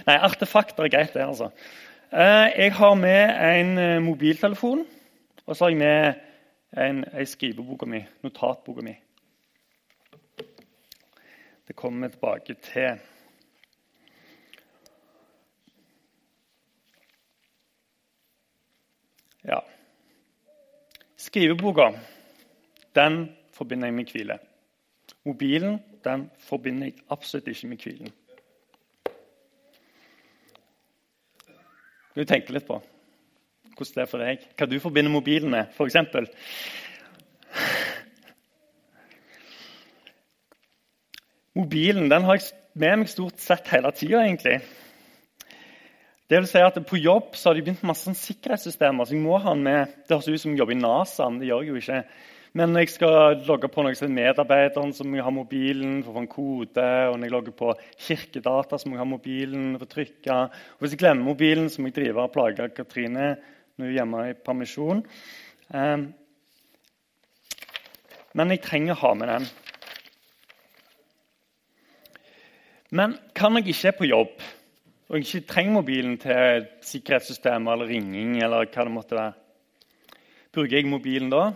Nei, 0.09 0.17
artefakter 0.17 0.87
er 0.87 0.95
greit, 0.95 1.15
det. 1.15 1.27
altså. 1.27 1.51
Eh, 2.13 2.61
jeg 2.63 2.75
har 2.75 2.95
med 2.95 3.59
en 3.61 3.79
eh, 3.79 4.03
mobiltelefon, 4.03 4.87
og 5.47 5.57
så 5.57 5.65
har 5.65 5.71
jeg 5.71 5.79
med 5.79 6.15
en, 6.73 7.27
skriveboka 7.27 7.87
mi, 7.87 8.01
notatboka 8.23 8.81
mi. 8.81 8.95
Det 11.69 11.77
kommer 11.77 12.09
vi 12.09 12.13
tilbake 12.13 12.55
til. 12.55 13.01
Ja. 19.45 19.59
Skriveboka 21.17 21.91
den 22.95 23.37
forbinder 23.53 23.87
jeg 23.87 23.95
med 23.95 24.05
hvile. 24.05 24.39
Mobilen 25.25 25.79
den 26.05 26.31
forbinder 26.39 26.87
jeg 26.87 26.95
absolutt 27.11 27.49
ikke 27.49 27.67
med 27.67 27.77
hvilen. 27.77 28.13
Du 32.19 32.25
tenker 32.27 32.57
litt 32.57 32.67
på 32.67 32.81
hvordan 33.79 33.95
det 33.95 34.03
er 34.03 34.11
for 34.11 34.23
deg. 34.25 34.47
Hva 34.59 34.67
du 34.67 34.81
forbinder 34.83 35.13
mobilen 35.13 35.53
med, 35.53 35.69
f.eks. 35.71 35.95
Mobilen 41.55 42.11
den 42.11 42.27
har 42.27 42.41
jeg 42.41 42.51
med 42.79 43.05
meg 43.05 43.11
stort 43.11 43.39
sett 43.43 43.71
hele 43.71 43.93
tida, 43.95 44.25
egentlig. 44.25 44.57
Det 46.29 46.41
vil 46.41 46.51
si 46.51 46.61
at 46.61 46.77
På 46.91 46.99
jobb 46.99 47.39
så 47.39 47.49
har 47.49 47.57
de 47.57 47.63
begynt 47.65 47.85
med 47.85 47.93
masse 47.93 48.15
sikkerhetssystemer. 48.19 49.07
så 49.07 49.15
jeg 49.15 49.23
må 49.23 49.39
ha 49.39 49.55
den 49.55 49.63
med. 49.63 49.95
Det 50.09 50.19
høres 50.19 50.29
ut 50.29 50.43
som 50.43 50.53
jeg 50.53 50.59
jobber 50.59 50.75
i 50.75 50.83
NASA, 50.83 51.29
men 51.31 51.39
det 51.39 51.49
gjør 51.49 51.63
jeg 51.63 51.71
jo 51.71 51.83
ikke. 51.83 52.03
Men 52.57 52.73
når 52.73 52.85
jeg 52.85 52.93
skal 52.95 53.43
logge 53.45 53.69
på 53.69 53.83
noe 53.85 53.97
som 53.99 54.13
medarbeideren, 54.15 54.95
så 54.97 55.05
må 55.05 55.19
jeg 55.19 55.27
ha 55.27 55.33
mobilen 55.35 55.99
for 56.03 56.13
å 56.13 56.17
få 56.17 56.23
en 56.25 56.31
kode. 56.33 56.87
Og 57.11 57.17
når 57.19 57.29
jeg 57.29 57.35
logger 57.35 57.57
på 57.59 57.75
kirkedata, 58.07 58.79
så 58.79 58.89
må 58.89 58.97
jeg 58.97 59.03
ha 59.03 59.09
mobilen 59.11 59.67
for 59.77 59.85
å 59.85 59.93
trykke. 59.93 60.39
Og 60.77 60.85
hvis 60.85 60.97
jeg 60.97 61.03
glemmer 61.03 61.29
mobilen, 61.29 61.69
så 61.69 61.83
må 61.83 61.91
jeg 61.91 61.99
drive 62.01 62.25
og 62.25 62.35
plage 62.35 62.71
Katrine 62.77 63.31
når 63.79 63.85
hun 63.85 63.89
er 63.89 63.97
hjemme 63.99 64.27
i 64.31 64.37
permisjon. 64.49 65.03
Um, 65.69 66.07
men 68.39 68.55
jeg 68.55 68.65
trenger 68.65 68.97
å 68.97 69.03
ha 69.03 69.15
med 69.19 69.33
den. 69.35 69.51
Men 72.97 73.19
kan 73.37 73.59
jeg 73.59 73.75
ikke 73.75 73.99
på 73.99 74.09
jobb 74.09 74.49
og 75.09 75.17
jeg 75.17 75.25
ikke 75.25 75.49
trenger 75.49 75.73
mobilen 75.73 76.19
til 76.21 76.67
sikkerhetssystemet 76.85 77.73
eller 77.73 77.89
ringing. 77.89 78.43
eller 78.43 78.67
hva 78.69 78.85
det 78.85 78.93
måtte 78.93 79.17
være. 79.17 79.33
Bruker 80.53 80.77
jeg 80.77 80.87
mobilen 80.87 81.31
da? 81.33 81.53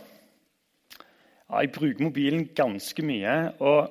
Ja, 1.53 1.59
jeg 1.61 1.73
bruker 1.75 2.01
mobilen 2.01 2.47
ganske 2.57 3.03
mye. 3.05 3.53
og 3.61 3.91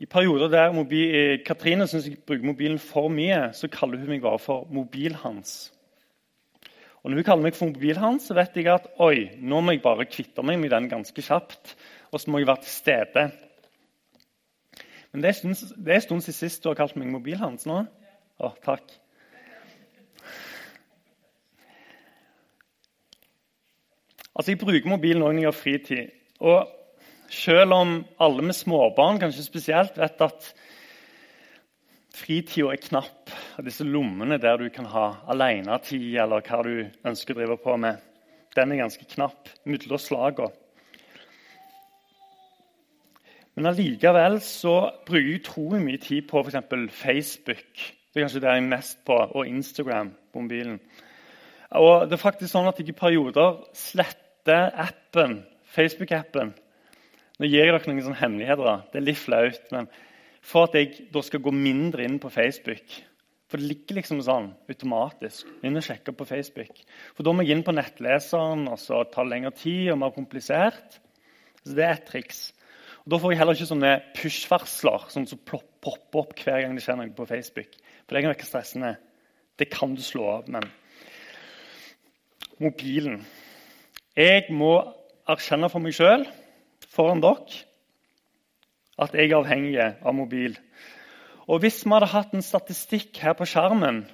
I 0.00 0.06
perioder 0.06 0.48
der 0.48 0.72
mobil, 0.72 1.42
Katrine 1.44 1.84
syns 1.86 2.06
jeg 2.08 2.16
bruker 2.26 2.46
mobilen 2.48 2.78
for 2.78 3.08
mye, 3.12 3.50
så 3.52 3.68
kaller 3.68 4.00
hun 4.00 4.08
meg 4.08 4.22
bare 4.22 4.38
for 4.38 4.64
mobilhans. 4.72 5.72
Og 7.02 7.10
Når 7.10 7.16
hun 7.16 7.24
kaller 7.24 7.42
meg 7.42 7.54
for 7.54 7.66
mobilhans, 7.66 8.22
så 8.22 8.34
vet 8.34 8.56
jeg 8.56 8.70
at 8.72 8.88
oi, 8.98 9.28
nå 9.36 9.60
må 9.60 9.74
jeg 9.74 9.82
bare 9.82 10.06
kvitte 10.08 10.42
meg 10.42 10.58
med 10.62 10.70
den 10.70 10.88
ganske 10.88 11.22
kjapt. 11.22 11.74
Og 12.10 12.20
så 12.20 12.30
må 12.30 12.38
jeg 12.38 12.46
være 12.48 12.62
til 12.62 12.72
stede. 12.72 13.26
Men 15.12 15.22
det 15.22 15.28
er 15.28 15.94
en 15.94 16.00
stund 16.00 16.24
siden 16.24 16.38
sist 16.38 16.64
du 16.64 16.70
har 16.70 16.78
kalt 16.78 16.96
meg 16.96 17.12
mobilhans 17.12 17.66
nå. 17.68 17.82
Å, 18.40 18.52
takk. 18.64 18.96
Altså, 24.32 24.50
Jeg 24.54 24.58
bruker 24.58 24.88
mobilen 24.88 25.22
òg 25.22 25.34
når 25.34 25.42
jeg 25.42 25.50
har 25.50 25.60
fritid. 25.60 26.21
Og 26.42 26.68
selv 27.32 27.76
om 27.76 27.94
alle 28.20 28.44
med 28.44 28.56
småbarn 28.56 29.20
kanskje 29.22 29.46
spesielt 29.46 29.98
vet 30.00 30.24
at 30.24 30.48
fritida 32.12 32.72
er 32.74 32.82
knapp, 32.82 33.30
og 33.56 33.64
disse 33.66 33.86
lommene 33.86 34.40
der 34.42 34.58
du 34.60 34.66
kan 34.74 34.88
ha 34.92 35.06
alenetid 35.32 36.18
eller 36.20 36.44
hva 36.44 36.60
du 36.66 36.74
ønsker 37.08 37.34
å 37.34 37.40
drive 37.40 37.56
på 37.62 37.78
med, 37.80 38.02
den 38.56 38.74
er 38.74 38.82
ganske 38.82 39.06
knapp 39.14 39.48
mellom 39.64 40.02
slagene. 40.02 40.52
Men 43.52 43.68
allikevel 43.68 44.38
så 44.44 44.76
bruker 45.04 45.26
jeg 45.26 45.40
utrolig 45.42 45.82
mye 45.84 46.00
tid 46.00 46.24
på 46.28 46.40
f.eks. 46.40 46.62
Facebook 46.96 47.82
det 48.12 48.20
er 48.20 48.26
kanskje 48.26 48.40
det 48.44 48.50
jeg 48.50 48.60
er 48.60 48.68
mest 48.68 48.98
på. 49.08 49.14
Og 49.16 49.48
Instagram 49.48 50.10
på 50.32 50.40
mobilen. 50.44 50.80
Og 51.80 52.04
det 52.04 52.18
er 52.18 52.20
faktisk 52.20 52.52
sånn 52.52 52.68
at 52.68 52.80
jeg 52.80 52.92
i 52.92 52.96
perioder 52.96 53.62
sletter 53.76 54.68
appen, 54.76 55.38
Facebook-appen. 55.72 56.52
Nå 57.40 57.48
gir 57.48 57.64
jeg 57.64 57.72
dere 57.72 57.88
noen 57.88 58.04
sånne 58.04 58.20
hemmeligheter. 58.20 58.82
Det 58.92 59.00
er 59.00 59.06
litt 59.06 59.20
flaut. 59.20 59.70
men 59.72 59.88
For 60.42 60.68
at 60.68 60.76
jeg 60.76 61.08
da 61.12 61.22
skal 61.24 61.42
gå 61.42 61.52
mindre 61.54 62.04
inn 62.04 62.18
på 62.22 62.30
Facebook. 62.30 62.98
For 63.48 63.60
det 63.60 63.68
ligger 63.68 63.98
liksom 63.98 64.20
sånn 64.24 64.52
automatisk. 64.70 65.46
inn 65.62 65.76
og 65.76 65.84
sjekke 65.84 66.14
på 66.16 66.24
Facebook. 66.24 66.72
For 67.16 67.22
da 67.22 67.32
må 67.32 67.44
jeg 67.44 67.56
inn 67.56 67.64
på 67.66 67.74
nettleseren, 67.76 68.66
og 68.68 68.78
så 68.80 69.02
tar 69.04 69.24
det 69.24 69.32
lengre 69.34 69.52
tid 69.52 69.90
og 69.92 69.98
mer 69.98 70.10
komplisert. 70.10 71.00
Så 71.64 71.74
Det 71.74 71.84
er 71.84 71.92
et 71.92 72.06
triks. 72.06 72.52
Og 73.04 73.10
Da 73.10 73.18
får 73.18 73.32
jeg 73.32 73.38
heller 73.38 73.54
ikke 73.54 73.72
sånne 73.72 74.02
push-varsler 74.14 75.10
sånn 75.10 75.26
som 75.26 75.38
popper 75.38 75.98
opp 76.20 76.34
hver 76.38 76.62
gang 76.62 76.74
det 76.74 76.82
skjer 76.82 76.96
noe 76.96 77.10
på 77.10 77.26
Facebook. 77.26 77.68
For 78.06 78.14
det 78.14 78.22
kan 78.22 78.32
virke 78.32 78.46
stressende. 78.46 78.96
Det 79.58 79.70
kan 79.70 79.94
du 79.94 80.02
slå 80.02 80.28
av, 80.38 80.48
men 80.48 80.62
Mobilen. 82.58 83.26
Jeg 84.16 84.44
må 84.50 85.01
erkjenne 85.30 85.70
for 85.70 85.82
meg 85.82 85.94
sjøl, 85.96 86.24
foran 86.92 87.22
dere, 87.22 87.62
at 89.02 89.14
jeg 89.16 89.30
er 89.30 89.38
avhengig 89.38 89.78
av 89.82 90.14
mobil. 90.14 90.56
Og 91.48 91.62
Hvis 91.62 91.82
vi 91.84 91.92
hadde 91.92 92.10
hatt 92.12 92.34
en 92.34 92.44
statistikk 92.44 93.18
her 93.22 93.34
på 93.38 93.46
skjermen, 93.48 94.04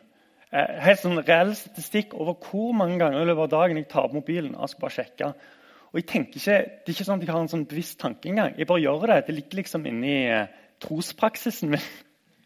eh, 0.52 0.80
helt 0.84 1.00
sånn 1.00 1.20
reell 1.20 1.54
statistikk 1.54 2.14
over 2.14 2.34
hvor 2.34 2.72
mange 2.72 2.98
ganger 2.98 3.22
i 3.22 3.28
løpet 3.28 3.44
av 3.46 3.54
dagen 3.54 3.76
jeg 3.76 3.88
tar 3.88 4.08
opp 4.08 4.16
mobilen 4.16 4.56
jeg 4.56 4.68
skal 4.68 4.80
bare 4.80 4.96
sjekke, 4.96 5.32
og 5.88 6.00
jeg 6.00 6.06
tenker 6.06 6.36
ikke, 6.36 6.56
Det 6.84 6.88
er 6.88 6.94
ikke 6.94 7.04
sånn 7.04 7.20
at 7.20 7.26
jeg 7.26 7.32
har 7.32 7.40
en 7.40 7.48
sånn 7.48 7.68
bevisst 7.68 7.98
tanke 7.98 8.28
engang. 8.28 8.54
Jeg 8.58 8.66
bare 8.68 8.82
gjør 8.82 9.06
det. 9.08 9.26
Det 9.26 9.34
ligger 9.34 9.56
liksom 9.62 9.86
inni 9.88 10.28
eh, 10.28 10.50
trospraksisen 10.84 11.70
min. 11.72 11.86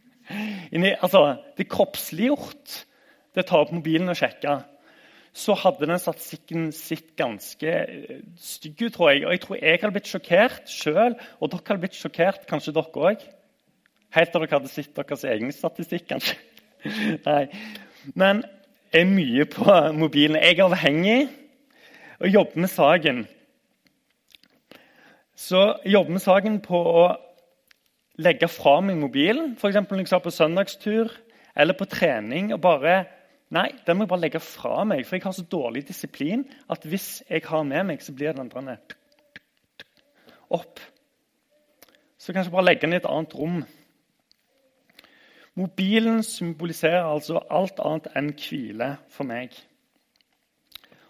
inni, 0.75 0.93
altså, 0.95 1.43
det 1.57 1.67
er 1.67 1.75
kroppsliggjort. 1.75 2.77
Det 3.35 3.43
å 3.43 3.49
ta 3.49 3.59
opp 3.65 3.73
mobilen 3.75 4.13
og 4.13 4.19
sjekke. 4.19 4.61
Så 5.33 5.55
hadde 5.57 5.89
den 5.89 6.01
statistikken 6.01 6.67
sett 6.77 7.15
ganske 7.17 7.71
eh, 7.73 8.25
stygg 8.37 8.83
ut, 8.83 8.93
tror 8.95 9.13
jeg. 9.13 9.25
Og 9.25 9.33
jeg 9.33 9.43
tror 9.45 9.61
jeg 9.61 9.79
hadde 9.81 9.95
blitt 9.95 10.11
sjokkert 10.11 10.69
sjøl, 10.69 11.17
og 11.41 11.53
dere 11.53 11.69
hadde 11.71 11.85
blitt 11.87 11.97
sjokkert, 11.97 12.45
kanskje 12.51 12.75
dere 12.77 13.07
òg. 13.09 13.25
Helt 14.13 14.33
til 14.35 14.45
dere 14.45 14.59
hadde 14.59 14.73
sett 14.73 14.93
deres 14.99 15.25
egen 15.25 15.55
statistikk, 15.57 16.11
kanskje. 16.13 16.37
Nei. 17.29 17.47
Men 18.19 18.43
jeg 18.93 19.07
er 19.07 19.09
mye 19.09 19.47
på 19.49 19.77
mobilen. 19.97 20.37
Jeg 20.37 20.59
er 20.59 20.67
avhengig 20.67 21.21
og 22.21 22.29
jobber 22.29 22.61
med 22.61 22.71
saken. 22.71 23.23
Så 25.39 25.63
jeg 25.85 25.95
jobber 25.95 26.19
med 26.19 26.23
saken 26.23 26.59
på 26.63 26.77
å 26.77 27.07
legge 28.21 28.51
fra 28.53 28.77
meg 28.85 29.01
mobilen, 29.01 29.55
f.eks. 29.57 29.81
når 29.81 30.03
jeg 30.03 30.11
skal 30.11 30.23
på 30.23 30.35
søndagstur 30.35 31.15
eller 31.57 31.77
på 31.79 31.89
trening. 31.89 32.53
og 32.53 32.61
bare, 32.61 33.05
Nei, 33.53 33.69
den 33.87 33.99
må 33.99 34.07
jeg 34.07 34.13
bare 34.15 34.25
legge 34.25 34.41
fra 34.41 34.81
meg, 34.89 35.05
for 35.05 35.19
jeg 35.19 35.27
har 35.27 35.35
så 35.37 35.45
dårlig 35.45 35.85
disiplin 35.89 36.47
at 36.73 36.87
hvis 36.89 37.23
jeg 37.29 37.45
har 37.45 37.67
med 37.69 37.85
meg, 37.91 38.01
så 38.01 38.15
blir 38.17 38.33
den 38.33 38.49
andre 38.49 38.79
opp. 40.53 40.81
Så 42.19 42.33
kanskje 42.33 42.53
bare 42.53 42.65
legge 42.71 42.87
den 42.87 42.95
i 42.97 43.01
et 43.01 43.09
annet 43.09 43.35
rom. 43.35 43.63
Mobilen 45.55 46.23
symboliserer 46.25 47.05
altså 47.05 47.43
alt 47.51 47.81
annet 47.85 48.09
enn 48.17 48.33
hvile 48.41 48.95
for 49.13 49.29
meg. 49.29 49.53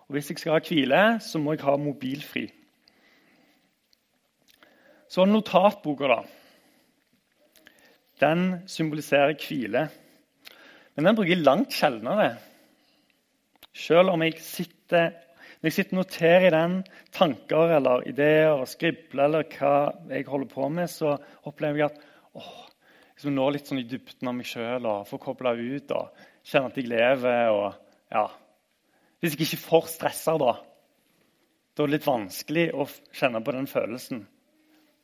Og 0.09 0.17
Hvis 0.17 0.31
jeg 0.31 0.39
skal 0.39 0.57
ha 0.57 0.63
hvile, 0.67 1.03
så 1.21 1.39
må 1.39 1.55
jeg 1.55 1.63
ha 1.63 1.77
mobilfri. 1.77 2.47
Så 5.09 5.25
notatboka, 5.29 6.09
da. 6.09 6.23
Den 8.21 8.63
symboliserer 8.67 9.37
hvile. 9.37 9.89
Men 10.97 11.09
den 11.09 11.17
bruker 11.17 11.33
jeg 11.33 11.45
langt 11.47 11.75
sjeldnere. 11.75 12.35
Selv 13.73 14.13
om 14.13 14.25
jeg 14.25 14.37
sitter, 14.45 15.15
når 15.61 15.71
jeg 15.71 15.77
sitter 15.79 15.97
og 15.97 16.03
noterer 16.03 16.49
i 16.49 16.53
den 16.53 16.75
tanker 17.15 17.77
eller 17.79 18.05
ideer 18.11 18.53
og 18.53 18.69
skribler 18.69 19.25
eller 19.29 19.47
hva 19.55 19.77
jeg 20.11 20.29
holder 20.29 20.51
på 20.53 20.69
med, 20.69 20.91
så 20.93 21.15
opplever 21.49 21.81
jeg 21.81 21.89
at 21.89 22.03
åh, 22.37 22.59
jeg 23.23 23.33
når 23.33 23.55
litt 23.55 23.71
sånn 23.71 23.81
i 23.81 23.87
dybden 23.89 24.29
av 24.29 24.37
meg 24.37 24.49
sjøl 24.49 24.89
og 24.91 25.07
får 25.09 25.23
kobla 25.23 25.55
ut 25.57 25.95
og 25.95 26.25
kjenne 26.43 26.73
at 26.73 26.79
jeg 26.81 26.91
lever. 26.91 27.49
og 27.55 28.13
ja, 28.13 28.27
hvis 29.23 29.37
jeg 29.37 29.47
ikke 29.47 29.59
er 29.61 29.65
for 29.65 29.89
stressa, 29.89 30.37
da, 30.43 30.57
da 31.73 31.85
er 31.85 31.91
det 31.91 31.97
litt 31.97 32.09
vanskelig 32.09 32.69
å 32.75 32.89
kjenne 33.15 33.41
på 33.45 33.55
den 33.55 33.71
følelsen. 33.71 34.25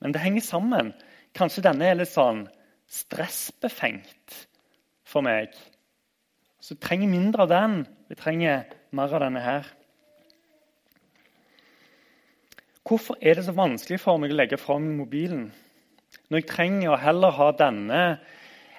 Men 0.02 0.14
det 0.14 0.22
henger 0.22 0.44
sammen. 0.44 0.92
Kanskje 1.38 1.64
denne 1.64 1.86
er 1.86 2.00
litt 2.00 2.10
sånn 2.10 2.44
stressbefengt 2.90 4.42
for 5.08 5.24
meg. 5.24 5.54
Så 6.60 6.74
vi 6.74 6.82
trenger 6.82 7.12
mindre 7.12 7.44
av 7.44 7.52
den. 7.52 7.76
Vi 8.08 8.18
trenger 8.18 8.64
mer 8.90 9.14
av 9.14 9.22
denne 9.24 9.42
her. 9.44 9.68
Hvorfor 12.88 13.18
er 13.20 13.36
det 13.36 13.44
så 13.44 13.52
vanskelig 13.52 14.00
for 14.00 14.20
meg 14.20 14.32
å 14.32 14.38
legge 14.38 14.58
fra 14.60 14.78
meg 14.80 14.96
mobilen? 14.96 15.48
Når 16.28 16.40
jeg 16.42 16.50
trenger 16.50 16.94
å 16.94 17.00
heller 17.02 17.36
ha 17.36 17.52
denne 17.56 18.02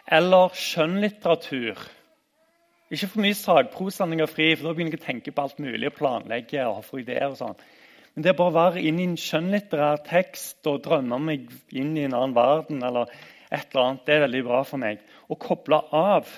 eller 0.09 0.55
skjønnlitteratur 0.57 1.77
ikke 2.89 3.05
for 3.11 3.21
mye 3.21 3.37
sagprosanning 3.37 4.23
og 4.23 4.31
fri, 4.31 4.47
for 4.55 4.65
da 4.65 4.71
begynner 4.73 4.95
jeg 4.95 5.03
å 5.03 5.05
tenke 5.05 5.33
på 5.33 5.43
alt 5.43 5.59
mulig 5.61 5.91
og 5.91 5.97
planlegge. 5.99 6.63
og 6.65 6.81
få 6.87 7.03
ideer 7.03 7.27
og 7.29 7.37
sånn. 7.37 7.59
Men 8.15 8.25
det 8.25 8.31
er 8.31 8.37
bare 8.39 8.49
å 8.49 8.55
være 8.55 8.81
inn 8.81 8.97
i 8.99 9.05
en 9.05 9.19
skjønnlitterær 9.19 10.01
tekst 10.07 10.65
og 10.67 10.81
drømme 10.87 11.19
meg 11.21 11.51
inn 11.69 11.93
i 11.97 12.07
en 12.07 12.15
annen 12.17 12.33
verden, 12.33 12.81
eller 12.83 13.11
et 13.51 13.69
eller 13.69 13.83
annet, 13.83 14.05
det 14.05 14.15
er 14.15 14.25
veldig 14.25 14.41
bra 14.47 14.63
for 14.65 14.81
meg. 14.81 15.03
Å 15.29 15.37
koble 15.37 15.83
av. 15.93 16.33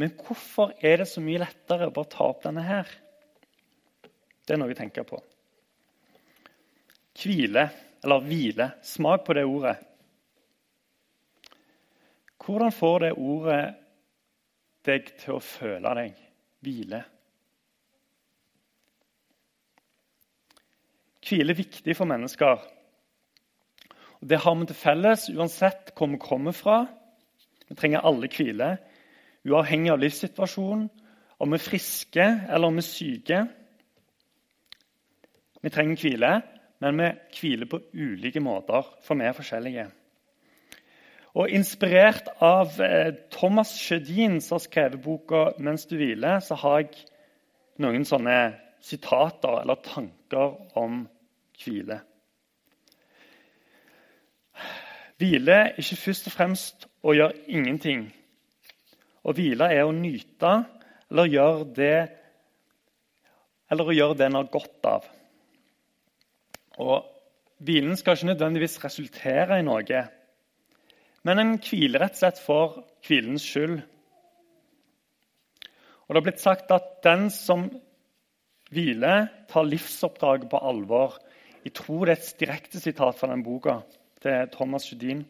Men 0.00 0.14
hvorfor 0.16 0.72
er 0.80 1.02
det 1.02 1.08
så 1.10 1.20
mye 1.24 1.42
lettere 1.42 1.88
å 1.88 1.94
bare 1.94 2.12
ta 2.12 2.26
opp 2.30 2.42
denne 2.46 2.64
her? 2.64 2.88
Det 4.42 4.54
er 4.54 4.60
noe 4.60 4.72
å 4.72 4.78
tenke 4.78 5.04
på. 5.06 5.20
Hvile, 7.22 7.68
eller 8.02 8.24
hvile. 8.26 8.70
Smak 8.86 9.26
på 9.26 9.36
det 9.36 9.44
ordet. 9.46 9.76
Hvordan 12.42 12.74
får 12.74 12.98
det 13.04 13.12
ordet 13.20 13.62
deg 14.86 15.12
til 15.20 15.36
å 15.36 15.44
føle 15.44 15.94
deg 15.98 16.22
hvile. 16.62 17.02
Hvile 21.22 21.54
er 21.54 21.58
viktig 21.58 21.94
for 21.96 22.10
mennesker. 22.10 22.64
Og 24.22 24.28
Det 24.30 24.38
har 24.42 24.56
vi 24.58 24.66
til 24.70 24.78
felles 24.78 25.28
uansett 25.30 25.92
hvor 25.96 26.10
vi 26.10 26.18
kommer 26.22 26.54
fra. 26.54 26.84
Vi 27.68 27.78
trenger 27.78 28.04
alle 28.06 28.30
hvile, 28.30 28.76
uavhengig 29.48 29.92
av 29.92 30.00
livssituasjonen, 30.02 30.88
om 31.42 31.50
vi 31.50 31.58
er 31.58 31.64
friske 31.64 32.26
eller 32.48 32.68
om 32.68 32.78
vi 32.78 32.84
er 32.84 32.88
syke. 32.88 33.40
Vi 35.62 35.70
trenger 35.70 35.98
hvile, 35.98 36.30
men 36.82 37.00
vi 37.00 37.10
hviler 37.38 37.70
på 37.70 37.80
ulike 37.94 38.42
måter, 38.42 38.86
for 39.02 39.18
vi 39.18 39.26
er 39.26 39.36
forskjellige. 39.36 39.88
Og 41.32 41.48
Inspirert 41.50 42.28
av 42.44 42.76
eh, 42.82 43.14
Thomas 43.32 43.72
Sjødin, 43.80 44.40
som 44.40 44.58
har 44.58 44.66
skrevet 44.66 45.02
boka 45.02 45.52
'Mens 45.58 45.86
du 45.86 45.96
hviler', 45.96 46.40
så 46.40 46.54
har 46.54 46.78
jeg 46.78 47.06
noen 47.78 48.04
sånne 48.04 48.54
sitater 48.82 49.60
eller 49.62 49.80
tanker 49.84 50.76
om 50.76 51.08
hvile. 51.64 52.00
Hvile 55.16 55.72
ikke 55.78 55.96
først 55.96 56.26
og 56.26 56.32
fremst 56.32 56.88
å 57.02 57.14
gjøre 57.14 57.48
ingenting. 57.48 58.10
Å 59.22 59.34
hvile 59.36 59.68
er 59.70 59.84
å 59.86 59.94
nyte 59.94 60.52
eller 61.10 61.30
gjøre 61.30 61.68
det 61.76 61.96
eller 63.72 63.88
å 63.88 63.94
gjøre 63.96 64.18
det 64.18 64.26
en 64.26 64.36
har 64.36 64.50
godt 64.52 64.88
av. 64.88 65.06
Og 66.82 67.08
Hvilen 67.62 67.94
skal 67.96 68.16
ikke 68.16 68.32
nødvendigvis 68.32 68.80
resultere 68.82 69.60
i 69.60 69.62
noe, 69.62 70.00
men 71.22 71.38
en 71.38 71.52
hviler 71.62 72.02
rett 72.02 72.16
og 72.16 72.18
slett 72.18 72.40
for 72.42 72.80
hvilens 73.06 73.44
skyld. 73.46 73.76
Og 76.02 76.10
Det 76.10 76.18
har 76.18 76.26
blitt 76.26 76.42
sagt 76.42 76.74
at 76.74 76.88
den 77.06 77.28
som 77.30 77.68
hviler, 78.72 79.28
tar 79.48 79.68
livsoppdraget 79.68 80.48
på 80.50 80.58
alvor. 80.58 81.14
Jeg 81.62 81.76
tror 81.78 82.08
det 82.08 82.16
er 82.16 82.20
et 82.20 82.40
direkte 82.42 82.80
sitat 82.82 83.20
fra 83.20 83.30
den 83.30 83.44
boka 83.46 83.78
til 84.24 84.50
Thomas 84.50 84.90
Judin. 84.90 85.22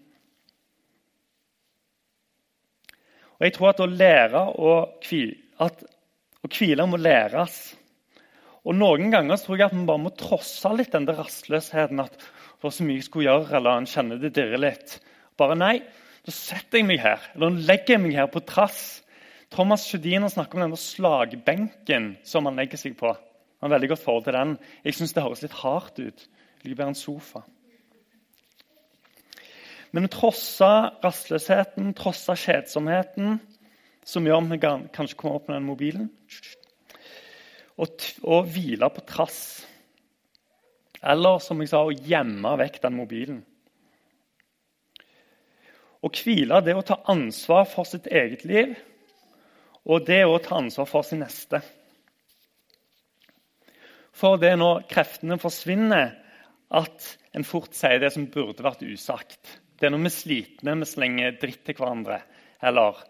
Og 3.43 3.49
jeg 3.49 3.57
tror 3.57 3.73
at 3.73 3.81
å 3.83 3.89
lære 3.91 4.41
å 4.55 4.73
hvile, 5.03 6.85
må 6.87 6.99
læres. 7.03 7.57
Og 8.63 8.77
Noen 8.79 9.11
ganger 9.11 9.41
tror 9.43 9.59
jeg 9.59 9.67
at 9.67 9.75
vi 9.75 9.83
bare 9.89 10.03
må 10.05 10.13
trosse 10.15 10.71
litt 10.79 10.95
den 10.95 11.09
rastløsheten. 11.11 12.05
At 12.05 12.15
det 12.15 12.63
var 12.63 12.75
så 12.77 12.87
mye 12.87 13.01
jeg 13.01 13.09
skulle 13.09 13.27
gjøre, 13.27 13.57
eller 13.59 13.81
en 13.81 13.89
kjenner 13.91 14.21
det 14.23 14.31
dirrer 14.37 14.63
litt. 14.63 14.95
Bare 15.35 15.57
nei, 15.59 15.73
da 16.23 16.35
setter 16.37 16.79
jeg 16.79 16.87
meg 16.87 17.03
her, 17.03 17.25
eller 17.35 17.59
legger 17.67 17.97
jeg 17.97 18.05
meg 18.05 18.15
her 18.21 18.31
på 18.31 18.45
trass. 18.47 19.03
Thomas 19.51 19.89
Sjødin 19.91 20.29
snakker 20.31 20.61
om 20.61 20.69
denne 20.69 20.79
slagbenken 20.79 22.13
som 22.23 22.47
han 22.47 22.63
legger 22.63 22.79
seg 22.79 22.95
på. 23.01 23.11
Han 23.11 23.67
har 23.67 23.75
veldig 23.75 23.91
godt 23.97 24.05
forhold 24.05 24.29
til 24.29 24.39
den. 24.39 24.55
Jeg 24.87 25.01
syns 25.01 25.19
det 25.19 25.27
høres 25.27 25.43
litt 25.43 25.59
hardt 25.65 25.99
ut. 25.99 26.29
Ligger 26.63 26.79
bedre 26.79 26.95
en 26.95 27.03
sofa. 27.03 27.43
Men 29.93 30.09
å 30.09 30.13
trosse 30.13 30.69
rastløsheten, 31.03 31.93
trosse 31.97 32.37
kjedsomheten, 32.41 33.37
som 34.09 34.27
gjør 34.27 34.41
at 34.41 34.51
vi 34.51 34.59
kan 34.63 34.87
kanskje 34.95 35.19
kommer 35.21 35.39
opp 35.39 35.51
med 35.51 35.59
den 35.59 35.69
mobilen, 35.69 36.09
og, 37.81 38.07
og 38.25 38.49
hvile 38.53 38.89
på 38.93 39.05
trass. 39.09 39.43
Eller 41.03 41.41
som 41.43 41.61
jeg 41.61 41.73
sa, 41.73 41.83
å 41.85 41.93
gjemme 41.93 42.55
vekk 42.61 42.81
den 42.85 42.97
mobilen. 42.97 43.43
Å 46.03 46.11
hvile 46.11 46.61
det 46.65 46.73
er 46.73 46.81
å 46.81 46.87
ta 46.87 46.99
ansvar 47.13 47.69
for 47.71 47.87
sitt 47.87 48.09
eget 48.11 48.47
liv, 48.49 48.75
og 49.87 50.07
det 50.07 50.23
å 50.27 50.41
ta 50.43 50.59
ansvar 50.59 50.89
for 50.89 51.07
sin 51.07 51.23
neste. 51.23 51.61
For 54.13 54.39
det 54.39 54.53
er 54.53 54.61
når 54.61 54.87
kreftene 54.91 55.39
forsvinner, 55.43 56.17
at 56.73 57.07
en 57.37 57.45
fort 57.45 57.75
sier 57.77 58.01
det 58.01 58.13
som 58.15 58.31
burde 58.33 58.65
vært 58.65 58.85
usagt. 58.87 59.59
Det 59.83 59.89
er 59.89 59.97
når 59.97 60.05
vi 60.05 60.11
er 60.13 60.15
slitne, 60.15 60.77
vi 60.79 60.87
slenger 60.87 61.41
dritt 61.43 61.65
til 61.67 61.75
hverandre. 61.75 62.21
Eller 62.63 63.01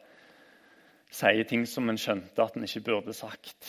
sier 1.13 1.45
ting 1.45 1.67
som 1.69 1.93
en 1.93 2.01
skjønte 2.01 2.41
at 2.41 2.57
en 2.57 2.65
ikke 2.65 2.87
burde 2.87 3.13
sagt. 3.13 3.69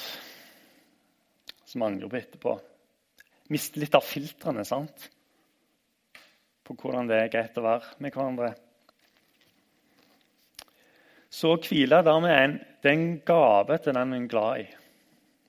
Som 1.67 1.83
angrer 1.83 2.07
på 2.07 2.21
etterpå. 2.21 2.55
Mister 3.51 3.83
litt 3.83 3.99
av 3.99 4.07
filtrene 4.07 4.63
sant? 4.63 5.09
på 6.63 6.75
hvordan 6.79 7.09
det 7.09 7.17
er 7.19 7.31
greit 7.31 7.57
å 7.59 7.65
være 7.65 7.97
med 8.03 8.15
hverandre. 8.15 8.53
Så 11.33 11.55
hvile 11.65 12.03
dermed 12.05 12.31
er 12.31 12.43
en, 12.45 12.59
det 12.79 12.91
er 12.91 12.99
en 12.99 13.15
gave 13.25 13.79
til 13.81 13.95
den 13.97 14.13
en 14.13 14.21
er 14.21 14.29
glad 14.31 14.61
i. 14.61 14.67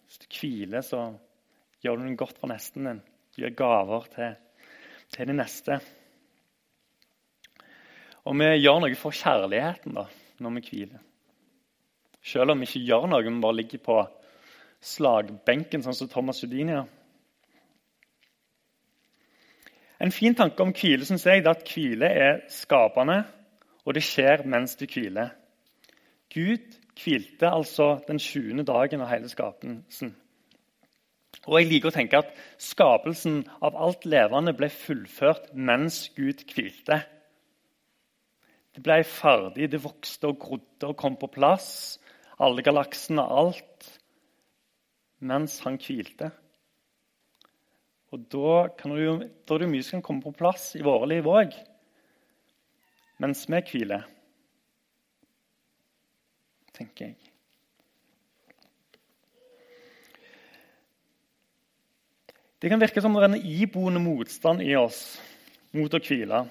Hvis 0.08 0.22
du 0.22 0.26
hviler, 0.40 0.82
så 0.82 1.04
gjør 1.84 2.00
du 2.00 2.06
noe 2.06 2.18
godt 2.18 2.40
for 2.40 2.50
nesten 2.50 2.88
din. 2.88 3.02
Du 3.34 3.42
gir 3.42 3.54
gaver 3.58 4.08
til, 4.14 4.34
til 5.14 5.30
de 5.30 5.36
neste. 5.36 5.78
Og 8.24 8.37
vi 8.40 8.50
gjør 8.62 8.80
noe 8.80 8.96
for 8.96 9.12
kjærligheten 9.12 9.96
da, 9.98 10.06
når 10.40 10.54
vi 10.56 10.64
hviler. 10.70 11.00
Selv 12.24 12.54
om 12.54 12.62
vi 12.62 12.68
ikke 12.68 12.87
gjør 12.88 13.08
noe, 13.12 13.24
vi 13.24 13.32
bare 13.42 13.58
ligger 13.58 13.82
på 13.84 13.98
slagbenken, 14.84 15.84
sånn 15.84 15.96
som 15.96 16.08
Thomas 16.08 16.40
Judinia. 16.40 16.84
En 20.00 20.12
fin 20.12 20.34
tanke 20.37 20.64
om 20.64 20.72
hvile 20.74 21.04
synes 21.06 21.24
jeg, 21.28 21.44
er 21.44 21.52
at 21.52 21.68
hvile 21.68 22.08
er 22.08 22.40
skapende, 22.52 23.22
og 23.84 23.94
det 23.96 24.04
skjer 24.04 24.46
mens 24.48 24.74
du 24.80 24.87
hviler. 24.88 25.30
Gud 26.32 26.80
hvilte 26.98 27.50
altså 27.50 27.98
den 28.08 28.18
20. 28.18 28.64
dagen 28.64 29.04
av 29.04 29.12
hele 29.12 29.28
skapelsen. 29.28 30.14
Og 31.44 31.58
jeg 31.58 31.68
liker 31.68 31.90
å 31.90 31.94
tenke 31.94 32.20
at 32.22 32.30
Skapelsen 32.62 33.42
av 33.64 33.76
alt 33.76 34.06
levende 34.08 34.54
ble 34.56 34.70
fullført 34.72 35.50
mens 35.52 36.06
Gud 36.16 36.40
hvilte. 36.54 37.02
Det 38.74 38.82
ble 38.82 39.02
ferdig, 39.06 39.68
det 39.70 39.82
vokste 39.84 40.32
og 40.32 40.40
grodde 40.42 40.88
og 40.88 40.96
kom 40.98 41.18
på 41.18 41.30
plass. 41.30 42.00
Alle 42.42 42.64
galaksene, 42.66 43.22
alt. 43.22 43.90
Mens 45.22 45.60
han 45.62 45.78
hvilte. 45.78 46.32
Og 48.14 48.26
da, 48.30 48.56
du, 48.82 49.22
da 49.46 49.54
er 49.54 49.62
det 49.62 49.70
mye 49.70 49.87
som 49.87 49.98
kan 49.98 50.08
komme 50.08 50.26
på 50.26 50.34
plass 50.38 50.72
i 50.78 50.82
våre 50.87 51.06
liv 51.10 51.26
òg. 51.30 51.54
Mens 53.22 53.44
vi 53.50 53.62
hviler. 53.70 54.02
Tenker 56.74 57.12
jeg. 57.12 57.30
Det 62.58 62.70
kan 62.72 62.80
virke 62.80 63.02
som 63.04 63.14
det 63.14 63.22
er 63.22 63.28
en 63.28 63.38
iboende 63.38 64.00
motstand 64.02 64.62
i 64.64 64.72
oss 64.78 65.18
mot 65.76 65.94
å 65.94 66.00
hvile. 66.00 66.44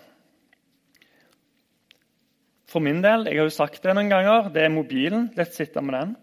For 2.74 2.82
min 2.82 3.04
del, 3.06 3.28
jeg 3.30 3.38
har 3.38 3.46
jo 3.46 3.54
sagt 3.54 3.84
det 3.86 3.94
noen 3.94 4.10
ganger, 4.10 4.48
det 4.50 4.64
er 4.66 4.72
mobilen. 4.74 5.28
Lett 5.38 5.54
sitte 5.54 5.82
med 5.86 5.94
den. 5.94 6.14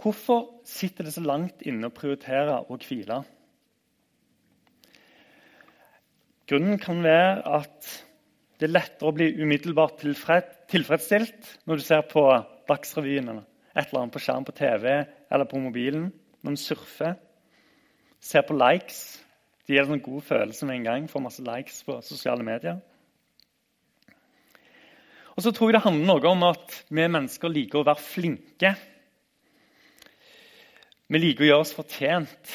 Hvorfor 0.00 0.62
sitter 0.64 1.04
det 1.04 1.12
så 1.12 1.22
langt 1.24 1.60
inne 1.68 1.90
å 1.90 1.92
prioritere 1.92 2.62
å 2.64 2.78
hvile? 2.80 3.18
Grunnen 6.48 6.80
kan 6.80 7.02
være 7.04 7.42
at 7.58 7.90
det 8.60 8.68
er 8.70 8.72
lettere 8.72 9.10
å 9.10 9.16
bli 9.16 9.28
umiddelbart 9.36 10.00
tilfredsstilt 10.00 11.52
når 11.68 11.80
du 11.80 11.84
ser 11.84 12.02
på 12.08 12.24
Dagsrevyen 12.68 13.28
eller 13.34 13.44
et 13.74 13.90
eller 13.90 14.04
annet 14.04 14.16
på 14.16 14.22
skjerm 14.24 14.48
på 14.48 14.56
TV 14.56 14.88
eller 14.94 15.48
på 15.50 15.60
mobilen 15.60 16.08
når 16.44 16.56
du 16.56 16.60
surfer 16.62 17.14
ser 18.24 18.44
på 18.48 18.56
likes. 18.56 19.20
Det 19.64 19.76
gir 19.76 19.88
en 19.88 20.04
god 20.04 20.24
følelse 20.24 20.68
med 20.68 20.80
en 20.80 20.88
gang. 20.88 21.08
Får 21.08 21.24
masse 21.24 21.44
likes 21.44 21.82
på 21.84 22.00
sosiale 22.04 22.44
medier. 22.46 22.80
Og 25.34 25.42
så 25.42 25.50
tror 25.50 25.70
jeg 25.70 25.78
det 25.78 25.86
handler 25.86 26.06
noe 26.06 26.30
om 26.30 26.44
at 26.46 26.76
vi 26.94 27.06
mennesker 27.10 27.50
liker 27.50 27.80
å 27.80 27.86
være 27.88 28.02
flinke. 28.02 28.74
Vi 31.10 31.20
liker 31.20 31.44
å 31.44 31.48
gjøre 31.48 31.64
oss 31.64 31.74
fortjent. 31.74 32.52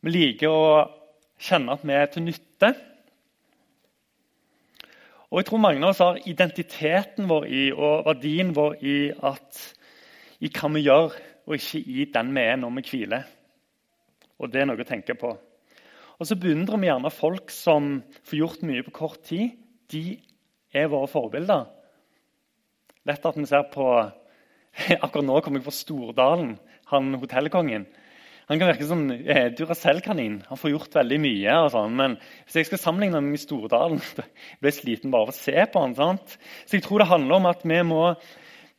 Vi 0.00 0.14
liker 0.14 0.48
å 0.48 0.70
kjenne 1.40 1.76
at 1.76 1.84
vi 1.84 1.96
er 1.96 2.08
til 2.12 2.24
nytte. 2.24 2.70
Og 5.30 5.38
jeg 5.38 5.46
tror 5.50 5.62
mange 5.62 5.84
av 5.84 5.92
oss 5.92 6.00
har 6.02 6.22
identiteten 6.26 7.28
vår 7.30 7.46
i 7.46 7.66
og 7.70 8.08
verdien 8.08 8.54
vår 8.56 8.80
i, 8.80 8.96
at, 9.12 9.60
i 10.40 10.48
hva 10.50 10.72
vi 10.72 10.82
gjør 10.88 11.20
og 11.46 11.54
ikke 11.54 11.84
i 11.84 12.08
den 12.10 12.32
vi 12.34 12.48
er 12.48 12.58
når 12.58 12.74
vi 12.78 12.86
hviler. 12.88 13.28
Og 14.40 14.50
det 14.50 14.62
er 14.62 14.70
noe 14.70 14.80
å 14.80 14.88
tenke 14.88 15.14
på. 15.20 15.36
Og 16.20 16.28
så 16.28 16.36
beundrer 16.36 16.80
vi 16.80 16.90
gjerne 16.90 17.12
folk 17.14 17.52
som 17.54 17.94
får 18.28 18.38
gjort 18.42 18.64
mye 18.68 18.84
på 18.84 18.92
kort 18.92 19.22
tid. 19.24 19.56
De 19.88 20.18
er 20.76 20.90
våre 20.92 21.08
forbilder. 21.08 21.64
Lett 23.08 23.24
at 23.24 23.38
vi 23.38 23.46
ser 23.48 23.64
på 23.72 23.86
Akkurat 25.04 25.26
nå 25.26 25.40
kommer 25.42 25.58
jeg 25.58 25.66
fra 25.66 25.74
Stordalen, 25.74 26.52
han 26.92 27.16
hotellkongen. 27.18 27.88
Han 28.50 28.58
kan 28.58 28.68
virke 28.72 28.86
som 28.86 29.02
eh, 29.14 29.48
Duracell-kanin. 29.54 30.40
Han 30.48 30.58
får 30.58 30.72
gjort 30.72 30.94
veldig 30.98 31.18
mye. 31.22 31.56
sånn, 31.70 31.96
Men 31.96 32.16
hvis 32.44 32.56
jeg 32.58 32.68
skal 32.68 32.82
sammenligne 32.82 33.22
med 33.22 33.40
Stordalen, 33.40 34.02
blir 34.60 34.72
jeg 34.72 34.78
sliten 34.80 35.14
bare 35.14 35.28
av 35.28 35.32
å 35.32 35.36
se 35.36 35.54
på 35.70 35.82
han, 35.84 35.94
sant? 35.94 36.36
Så 36.66 36.76
jeg 36.76 36.84
tror 36.86 37.02
det 37.02 37.10
handler 37.12 37.38
om 37.38 37.46
at 37.50 37.62
vi 37.62 37.78
må 37.86 38.02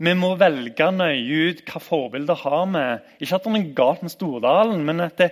vi 0.01 0.13
må 0.17 0.31
velge 0.39 0.87
nøye 0.95 1.49
ut 1.51 1.59
hva 1.69 1.79
forbilder 1.83 2.39
har 2.41 2.69
vi. 2.73 2.85
Ikke 3.21 3.37
at 3.37 3.45
det 3.45 3.59
er 3.59 3.73
galt 3.77 4.01
med 4.01 4.13
Stordalen, 4.13 4.81
men 4.87 5.03
at 5.05 5.17
det, 5.19 5.27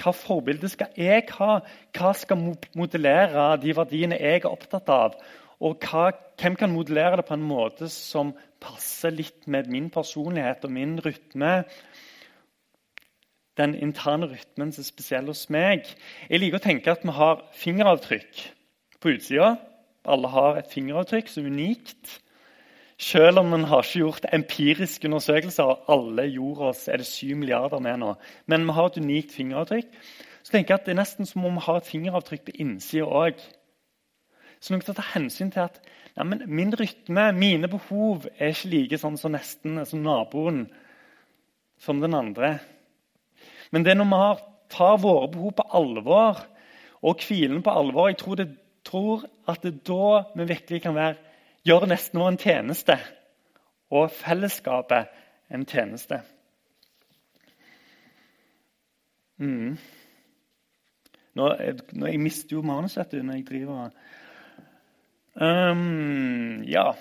hva 0.00 0.14
forbilde 0.16 0.70
skal 0.72 0.94
jeg 0.98 1.26
ha? 1.36 1.58
Hva 1.94 2.12
skal 2.16 2.40
modellere 2.78 3.50
de 3.60 3.74
verdiene 3.76 4.18
jeg 4.20 4.40
er 4.42 4.48
opptatt 4.48 4.88
av? 4.92 5.18
Og 5.60 5.76
hva, 5.84 6.08
hvem 6.40 6.56
kan 6.56 6.72
modellere 6.72 7.20
det 7.20 7.26
på 7.28 7.36
en 7.36 7.44
måte 7.44 7.90
som 7.92 8.32
passer 8.64 9.12
litt 9.12 9.44
med 9.50 9.68
min 9.70 9.92
personlighet 9.92 10.64
og 10.64 10.72
min 10.72 10.96
rytme? 11.04 11.52
Den 13.60 13.76
interne 13.76 14.32
rytmen 14.32 14.72
som 14.74 14.82
er 14.82 14.88
spesiell 14.88 15.30
hos 15.30 15.46
meg. 15.52 15.86
Jeg 16.30 16.40
liker 16.40 16.58
å 16.58 16.64
tenke 16.64 16.96
at 16.96 17.04
vi 17.04 17.14
har 17.14 17.44
fingeravtrykk 17.60 18.44
på 19.04 19.14
utsida. 19.14 19.54
Alle 20.08 20.32
har 20.32 20.58
et 20.58 20.72
fingeravtrykk 20.72 21.28
som 21.30 21.44
er 21.44 21.54
unikt. 21.54 22.18
Selv 23.00 23.40
om 23.40 23.48
man 23.50 23.64
har 23.66 23.82
ikke 23.82 24.04
gjort 24.04 24.28
empiriske 24.32 25.08
undersøkelser 25.08 25.66
av 25.66 25.90
alle 25.90 26.28
jordas 26.30 26.86
er 26.88 27.02
det 27.02 27.08
syv 27.08 27.40
milliarder 27.40 27.82
med 27.82 27.98
nå, 28.02 28.12
men 28.46 28.68
vi 28.68 28.76
har 28.76 28.90
et 28.90 29.00
unikt 29.02 29.34
fingeravtrykk, 29.34 29.90
så 30.44 30.54
tenker 30.54 30.74
jeg 30.74 30.80
at 30.80 30.86
det 30.86 30.94
er 30.94 31.00
nesten 31.00 31.26
som 31.26 31.44
om 31.48 31.58
vi 31.58 31.64
har 31.66 31.80
et 31.80 31.90
fingeravtrykk 31.90 32.44
på 32.46 32.56
innsida 32.62 33.08
òg. 33.08 33.42
Så 34.62 34.72
noe 34.72 34.86
å 34.86 34.96
ta 34.96 35.04
hensyn 35.14 35.50
til 35.52 35.64
at 35.64 35.80
ja, 36.14 36.24
min 36.24 36.72
rytme, 36.78 37.26
mine 37.34 37.68
behov, 37.68 38.28
er 38.38 38.54
ikke 38.54 38.70
like 38.70 39.00
sånn 39.02 39.18
som 39.18 39.34
nesten 39.34 39.82
som 39.88 40.04
naboen, 40.04 40.68
som 41.82 41.98
den 42.00 42.14
andre. 42.14 42.54
Men 43.74 43.82
det 43.82 43.94
er 43.94 43.98
når 43.98 44.12
vi 44.12 44.44
tar 44.76 45.00
våre 45.02 45.32
behov 45.32 45.56
på 45.58 45.66
alvor 45.80 46.44
og 47.04 47.24
hvilen 47.26 47.64
på 47.64 47.72
alvor 47.74 48.08
Jeg 48.08 48.20
tror, 48.22 48.38
det, 48.38 48.48
tror 48.86 49.24
at 49.50 49.64
det 49.64 49.74
er 49.74 49.82
da 49.90 50.22
vi 50.38 50.48
virkelig 50.54 50.82
kan 50.86 50.94
være 50.94 51.18
gjør 51.64 51.86
nesten 51.88 52.20
vår 52.20 52.32
en 52.34 52.40
tjeneste 52.40 52.96
og 53.94 54.10
fellesskapet 54.12 55.12
en 55.54 55.66
tjeneste. 55.68 56.20
Mm. 59.40 59.76
Nå, 61.34 61.48
nå, 61.92 62.06
jeg 62.06 62.20
mister 62.22 62.56
jo 62.56 62.62
manus 62.62 62.94
når 62.96 63.34
jeg 63.34 63.46
driver 63.48 63.90
um, 65.34 66.62
Ja. 66.70 66.92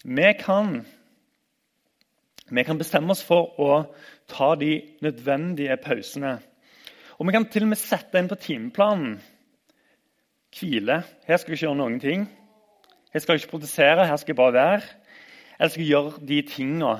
Vi 0.00 0.32
kan, 0.40 0.78
vi 2.48 2.62
kan 2.64 2.78
bestemme 2.80 3.12
oss 3.12 3.20
for 3.20 3.52
å 3.60 3.74
ta 4.32 4.54
de 4.56 4.78
nødvendige 5.04 5.76
pausene. 5.84 6.38
Og 7.18 7.28
vi 7.28 7.34
kan 7.36 7.44
til 7.52 7.66
og 7.66 7.74
med 7.74 7.80
sette 7.82 8.16
inn 8.16 8.30
på 8.30 8.40
timeplanen. 8.40 9.18
Hvile. 10.56 11.02
Her 11.28 11.36
skal 11.36 11.52
vi 11.52 11.58
ikke 11.58 11.66
gjøre 11.66 11.80
noen 11.82 12.00
ting. 12.00 12.24
Jeg 13.10 13.22
skal 13.22 13.40
ikke 13.40 13.54
produsere, 13.56 14.06
her 14.06 14.16
skal 14.16 14.32
jeg 14.32 14.38
bare 14.38 14.54
være. 14.54 14.82
Eller 15.58 15.72
skal 15.72 15.82
jeg 15.82 15.90
gjøre 15.90 16.26
de 16.28 16.42
tinga. 16.46 16.92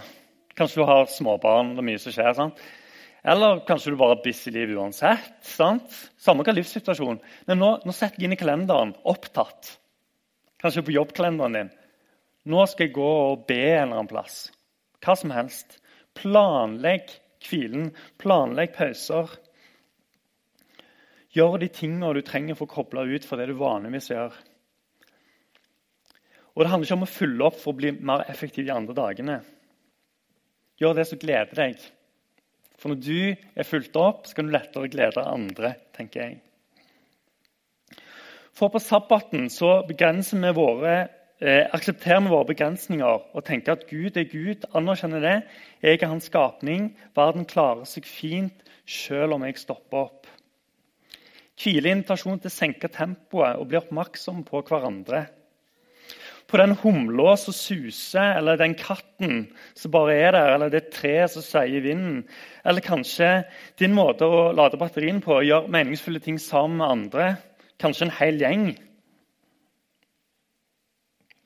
Kanskje 0.59 0.81
du 0.81 0.89
har 0.89 1.07
småbarn, 1.07 1.77
det 1.77 1.85
er 1.85 1.87
mye 1.87 2.01
som 2.03 2.15
skjer. 2.15 2.33
sant? 2.35 2.63
Eller 3.25 3.61
kanskje 3.69 3.93
du 3.93 3.99
bare 4.01 4.17
har 4.17 4.25
busy 4.25 4.51
liv 4.51 4.73
uansett. 4.77 5.37
sant? 5.47 5.93
Samme 6.19 6.43
hva 6.43 6.55
livssituasjonen. 6.57 7.21
Men 7.47 7.61
nå, 7.63 7.71
nå 7.85 7.93
setter 7.95 8.19
jeg 8.19 8.27
inn 8.27 8.35
i 8.35 8.41
kalenderen 8.41 8.95
'opptatt'. 9.05 9.77
Kanskje 10.61 10.83
på 10.83 10.97
jobbkalenderen 10.97 11.53
din. 11.53 11.71
Nå 12.47 12.67
skal 12.67 12.87
jeg 12.87 12.97
gå 12.97 13.07
og 13.07 13.47
be 13.47 13.61
en 13.61 13.83
eller 13.83 14.01
annen 14.01 14.09
plass. 14.09 14.51
Hva 15.01 15.17
som 15.17 15.31
helst. 15.31 15.79
Planlegg 16.15 17.13
hvilen. 17.47 17.93
Planlegg 18.19 18.75
pauser. 18.75 19.31
Gjør 21.31 21.61
de 21.61 21.69
tingene 21.69 22.15
du 22.15 22.23
trenger 22.23 22.59
for 22.59 22.67
å 22.67 22.75
koble 22.75 23.07
ut 23.15 23.25
fra 23.25 23.39
det 23.39 23.47
du 23.53 23.55
vanligvis 23.55 24.11
gjør. 24.11 24.35
Og 26.61 26.65
Det 26.65 26.71
handler 26.75 26.91
ikke 26.91 26.97
om 26.99 27.07
å 27.07 27.09
fylle 27.09 27.45
opp 27.47 27.55
for 27.57 27.73
å 27.73 27.79
bli 27.79 27.91
mer 28.05 28.27
effektiv 28.29 28.67
de 28.67 28.73
andre 28.75 28.93
dagene. 28.93 29.39
Gjør 30.77 30.99
det 30.99 31.07
som 31.09 31.21
gleder 31.23 31.57
deg. 31.57 31.87
For 32.77 32.93
når 32.93 32.99
du 33.01 33.21
er 33.33 33.65
fulgt 33.69 33.97
opp, 33.97 34.27
så 34.29 34.37
kan 34.37 34.51
du 34.51 34.53
lettere 34.53 34.91
glede 34.93 35.25
andre, 35.25 35.71
tenker 35.97 36.21
jeg. 36.21 38.03
For 38.53 38.69
på 38.69 38.85
sabbaten 38.85 39.49
så 39.49 39.87
vi 39.89 40.53
våre, 40.53 41.09
eh, 41.41 41.65
aksepterer 41.73 42.21
vi 42.21 42.29
våre 42.29 42.51
begrensninger 42.53 43.25
og 43.33 43.45
tenker 43.45 43.73
at 43.73 43.89
Gud 43.89 44.19
er 44.19 44.29
Gud, 44.29 44.69
anerkjenner 44.75 45.21
det. 45.21 45.43
Jeg 45.81 46.03
er 46.03 46.09
hans 46.09 46.29
skapning. 46.29 46.95
Verden 47.17 47.47
klarer 47.47 47.87
seg 47.87 48.05
fint 48.05 48.69
selv 48.85 49.33
om 49.33 49.45
jeg 49.45 49.57
stopper 49.57 49.97
opp. 49.97 50.27
Hvile 51.57 51.89
invitasjon 51.89 52.39
til 52.39 52.53
å 52.53 52.59
senke 52.61 52.89
tempoet 52.89 53.57
og 53.57 53.69
bli 53.69 53.81
oppmerksom 53.81 54.45
på 54.45 54.61
hverandre 54.61 55.40
på 56.51 56.59
den 56.59 56.75
humla 56.83 57.37
som 57.39 57.55
suser, 57.55 58.35
eller 58.41 58.59
den 58.59 58.75
katten 58.79 59.45
som 59.79 59.93
bare 59.95 60.17
er 60.19 60.35
der, 60.35 60.55
eller 60.57 60.73
det 60.73 60.89
treet 60.95 61.31
som 61.31 61.45
sier 61.47 61.85
vinden. 61.85 62.25
Eller 62.67 62.83
kanskje 62.83 63.29
din 63.79 63.95
måte 63.95 64.27
å 64.27 64.49
lade 64.57 64.81
batterien 64.81 65.23
på, 65.23 65.39
gjøre 65.47 65.71
meningsfulle 65.71 66.23
ting 66.23 66.41
sammen 66.43 66.81
med 66.81 66.91
andre. 66.91 67.29
Kanskje 67.81 68.09
en 68.09 68.17
hel 68.19 68.41
gjeng. 68.43 68.65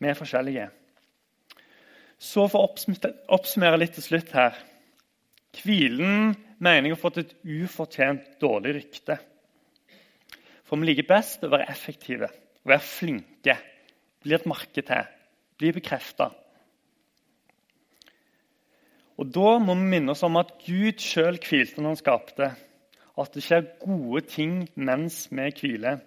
Vi 0.00 0.08
er 0.10 0.18
forskjellige. 0.18 0.70
Så 2.18 2.46
for 2.48 2.64
å 2.64 3.12
oppsummere 3.36 3.82
litt 3.82 3.94
til 3.98 4.06
slutt 4.06 4.32
her. 4.34 4.56
Hvilen 5.60 6.32
mener 6.58 6.88
jeg 6.88 6.96
har 6.96 7.02
fått 7.02 7.20
et 7.20 7.36
ufortjent 7.44 8.34
dårlig 8.40 8.74
rykte. 8.78 9.18
For 10.64 10.80
vi 10.80 10.88
liker 10.88 11.06
best 11.12 11.44
å 11.44 11.52
være 11.52 11.68
effektive, 11.68 12.32
å 12.64 12.72
være 12.72 12.88
flinke 12.88 13.58
blir 14.24 14.40
et 14.40 14.48
marked 14.48 14.88
til, 14.88 15.12
blir 15.60 15.76
bekrefta. 15.76 16.30
Og 19.20 19.30
Da 19.30 19.58
må 19.62 19.76
vi 19.78 19.90
minne 19.92 20.14
oss 20.14 20.24
om 20.26 20.40
at 20.40 20.56
Gud 20.64 20.98
sjøl 20.98 21.38
hvilte 21.38 21.82
når 21.82 21.92
han 21.92 22.00
skapte. 22.00 22.48
At 23.14 23.36
det 23.36 23.44
skjer 23.46 23.68
gode 23.78 24.24
ting 24.26 24.64
mens 24.74 25.28
vi 25.30 25.46
hviler. 25.60 26.00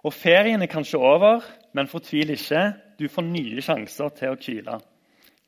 Og 0.00 0.14
Ferien 0.16 0.62
er 0.62 0.70
kanskje 0.72 0.96
over, 0.96 1.44
men 1.76 1.90
fortvil 1.90 2.32
ikke. 2.32 2.62
Du 2.96 3.04
får 3.08 3.26
nye 3.28 3.60
sjanser 3.60 4.14
til 4.16 4.32
å 4.32 4.38
hvile. 4.40 4.78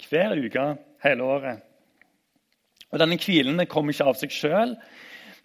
Hver 0.02 0.36
uke 0.36 0.66
hele 1.06 1.24
året. 1.24 1.62
Og 2.92 3.00
Denne 3.00 3.16
hvilen 3.16 3.64
kommer 3.70 3.94
ikke 3.94 4.10
av 4.10 4.18
seg 4.20 4.34
sjøl, 4.34 4.74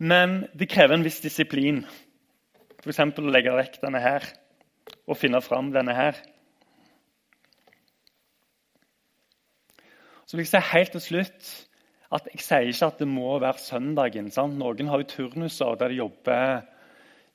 men 0.03 0.41
det 0.58 0.67
krever 0.67 0.97
en 0.97 1.06
viss 1.06 1.21
disiplin. 1.23 1.86
F.eks. 2.84 2.99
å 2.99 3.32
legge 3.32 3.56
vekk 3.56 3.80
denne 3.86 4.03
her 4.03 4.27
å 5.08 5.17
finne 5.17 5.41
fram 5.43 5.71
denne 5.76 5.95
her. 5.95 6.19
Så 10.28 10.36
vil 10.36 10.43
jeg 10.43 10.52
si 10.52 10.63
helt 10.73 10.95
til 10.97 11.04
slutt 11.04 11.52
at 12.17 12.28
jeg 12.32 12.43
sier 12.43 12.71
ikke 12.71 12.89
at 12.91 13.00
det 13.02 13.08
må 13.12 13.38
være 13.39 13.63
søndagen. 13.63 14.32
Sant? 14.32 14.58
Noen 14.60 14.89
har 14.91 15.04
jo 15.04 15.12
turnuser 15.12 15.78
der 15.80 15.93
de 15.93 16.02
jobber 16.02 16.65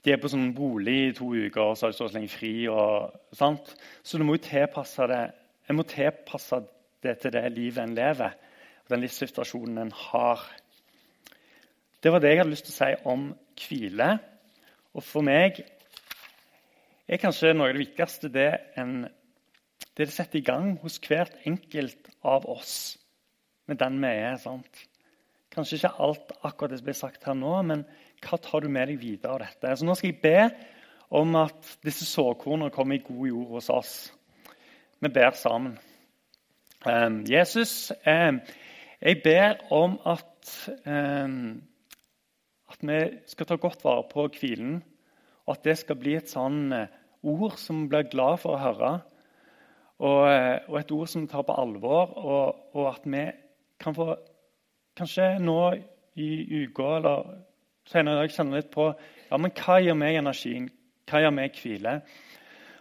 de 0.02 0.10
er 0.10 0.18
på 0.18 0.30
sånn 0.32 0.48
bolig 0.56 0.96
i 0.98 1.10
to 1.14 1.28
uker 1.30 1.62
og 1.62 1.76
så 1.78 1.86
har 1.86 1.92
de 1.92 1.98
så 2.00 2.08
lenge 2.10 2.32
fri. 2.32 2.66
Og, 2.66 3.12
så 3.38 4.18
du 4.18 4.24
må 4.26 4.34
jo 4.34 4.46
tilpasse 4.48 5.06
det 5.10 5.22
en 5.70 5.78
må 5.78 5.84
tilpasse 5.86 6.58
det 7.02 7.14
til 7.22 7.34
det 7.34 7.44
livet 7.54 7.82
en 7.82 7.94
lever, 7.94 8.34
og 8.82 8.90
den 8.90 9.04
livssituasjonen 9.04 9.78
en 9.78 9.92
har. 9.94 10.42
Det 12.02 12.10
var 12.10 12.22
det 12.22 12.32
jeg 12.32 12.40
hadde 12.42 12.52
lyst 12.52 12.66
til 12.66 12.74
å 12.74 12.78
si 12.80 12.90
om 13.12 13.28
hvile. 13.62 14.08
Og 14.92 15.06
for 15.06 15.24
meg 15.24 15.62
er 17.16 17.20
kanskje 17.20 17.52
noe 17.52 17.68
av 17.68 17.76
det 17.76 17.82
viktigste 17.82 18.30
det, 18.32 18.50
en, 18.80 19.02
det 19.96 20.06
det 20.06 20.14
setter 20.14 20.40
i 20.40 20.46
gang 20.46 20.76
hos 20.80 20.96
hvert 21.02 21.34
enkelt 21.48 22.08
av 22.24 22.46
oss 22.48 22.96
med 23.68 23.80
den 23.82 23.98
vi 24.00 24.12
er. 24.22 24.38
sant? 24.40 24.84
Kanskje 25.52 25.76
ikke 25.76 25.96
alt 26.00 26.32
akkurat 26.40 26.72
det 26.72 26.78
som 26.80 26.86
blir 26.86 26.96
sagt 26.96 27.26
her 27.28 27.36
nå, 27.36 27.52
men 27.68 27.84
hva 28.24 28.38
tar 28.40 28.64
du 28.64 28.70
med 28.72 28.88
deg 28.88 29.02
videre 29.02 29.34
av 29.34 29.42
dette? 29.42 29.74
Så 29.76 29.84
Nå 29.84 29.96
skal 29.98 30.12
jeg 30.12 30.22
be 30.22 30.38
om 31.12 31.36
at 31.36 31.74
disse 31.84 32.08
såkornene 32.08 32.72
kommer 32.72 32.96
i 32.96 33.04
god 33.04 33.26
jord 33.28 33.50
hos 33.58 33.68
oss. 33.72 33.92
Vi 35.02 35.10
ber 35.12 35.36
sammen. 35.36 35.76
Um, 36.86 37.20
Jesus, 37.28 37.92
um, 38.06 38.40
jeg 39.02 39.20
ber 39.22 39.60
om 39.74 39.98
at, 40.08 40.48
um, 40.86 41.60
at 42.72 42.80
vi 42.80 42.98
skal 43.30 43.46
ta 43.46 43.60
godt 43.60 43.84
vare 43.84 44.08
på 44.08 44.24
hvilen, 44.38 44.80
og 45.46 45.58
at 45.58 45.64
det 45.68 45.76
skal 45.82 46.00
bli 46.00 46.16
et 46.16 46.32
sånn 46.32 46.72
uh, 46.72 46.88
ord 47.22 47.56
som 47.60 47.86
blir 47.88 48.08
glad 48.10 48.40
for 48.42 48.56
å 48.56 48.62
høre, 48.62 48.92
og, 50.02 50.20
eh, 50.28 50.58
og 50.68 50.78
et 50.80 50.92
ord 50.92 51.10
som 51.10 51.28
tar 51.30 51.44
på 51.46 51.56
alvor, 51.58 52.12
og, 52.18 52.60
og, 52.74 52.86
at 52.94 53.06
vi 53.06 53.24
kan 53.80 53.94
få 53.96 54.14
Kanskje 54.92 55.38
nå 55.40 55.72
i 56.20 56.26
uka 56.66 56.98
eller 56.98 57.28
senere 57.88 58.18
i 58.18 58.20
dag 58.20 58.32
kjenne 58.34 58.58
litt 58.58 58.66
på 58.74 58.90
ja, 58.92 59.38
men 59.40 59.54
hva 59.56 59.78
gir 59.80 59.96
meg 59.96 60.18
energien, 60.18 60.66
hva 61.08 61.22
gir 61.22 61.32
meg 61.32 61.56
hvile. 61.56 61.94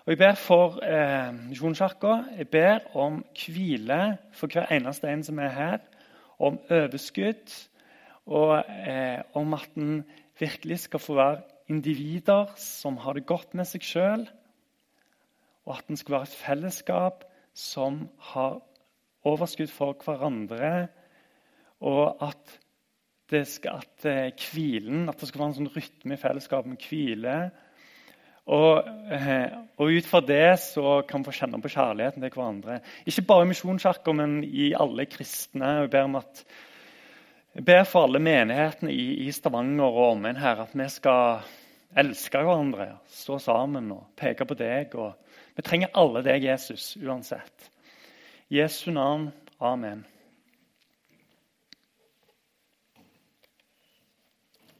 Og 0.04 0.12
Jeg 0.12 0.19
ber 0.19 0.36
for 0.36 0.82
eh, 0.84 1.30
Misjonskirka 1.32 2.17
jeg 2.36 2.49
ber 2.51 2.84
om 2.99 3.21
hvile 3.45 4.01
for 4.36 4.51
hver 4.51 4.67
eneste 4.75 5.08
en 5.08 5.23
som 5.23 5.39
er 5.39 5.56
her. 5.56 5.80
Om 6.41 6.58
overskudd, 6.67 7.56
og 8.25 8.58
eh, 8.60 9.21
om 9.38 9.54
at 9.54 9.77
en 9.77 10.01
virkelig 10.39 10.80
skal 10.80 10.99
få 10.99 11.15
være 11.15 11.41
individer 11.72 12.52
som 12.60 13.00
har 13.02 13.18
det 13.18 13.28
godt 13.30 13.56
med 13.58 13.70
seg 13.70 13.86
sjøl, 13.86 14.26
og 15.66 15.78
at 15.78 15.88
den 15.88 16.00
skal 16.00 16.18
være 16.18 16.30
et 16.30 16.40
fellesskap 16.42 17.26
som 17.58 18.04
har 18.32 18.60
overskudd 19.28 19.72
for 19.72 19.98
hverandre, 20.06 20.90
og 21.82 22.22
at 22.24 22.60
det 23.32 23.46
skal, 23.48 23.82
at 23.82 24.08
eh, 24.10 24.48
hvilen, 24.52 25.08
at 25.10 25.20
det 25.20 25.30
skal 25.30 25.42
være 25.42 25.54
en 25.54 25.60
sånn 25.62 25.76
rytme 25.76 26.18
i 26.18 26.20
fellesskapet 26.20 26.74
med 26.74 26.88
hvile. 26.90 27.36
Og, 28.52 28.90
eh, 29.14 29.54
og, 29.78 29.94
ut 29.94 30.10
fra 30.10 30.20
det 30.26 30.58
så 30.64 30.98
kan 31.08 31.24
vi 31.24 31.30
få 31.30 31.38
kjenne 31.40 31.62
på 31.64 31.72
kjærligheten 31.72 32.26
til 32.26 32.34
hverandre. 32.34 32.82
Ikke 33.08 33.24
bare 33.30 33.46
i 33.46 33.52
Misjonskirka, 33.54 34.16
men 34.18 34.42
i 34.44 34.72
alle 34.76 35.08
kristne. 35.08 35.72
Jeg 35.86 35.94
ber, 35.94 36.18
at, 36.20 36.44
jeg 37.56 37.68
ber 37.70 37.88
for 37.88 38.10
alle 38.10 38.24
menighetene 38.24 38.92
i 38.92 39.32
Stavanger 39.36 39.88
og 39.88 40.18
omegn 40.18 40.42
her 40.42 40.66
at 40.66 40.76
vi 40.76 40.90
skal 40.92 41.46
elske 41.97 42.39
hverandre, 42.39 42.95
stå 43.12 43.39
sammen 43.39 43.91
og 43.91 44.08
peke 44.19 44.45
på 44.47 44.58
deg. 44.60 44.95
vi 45.56 45.62
trenger 45.65 45.93
alle 45.93 46.23
deg, 46.23 46.43
Jesus, 46.43 46.97
uansett. 46.97 47.71
I 48.49 48.62
Jesu 48.62 48.91
navn. 48.91 49.32
Amen. 49.60 50.06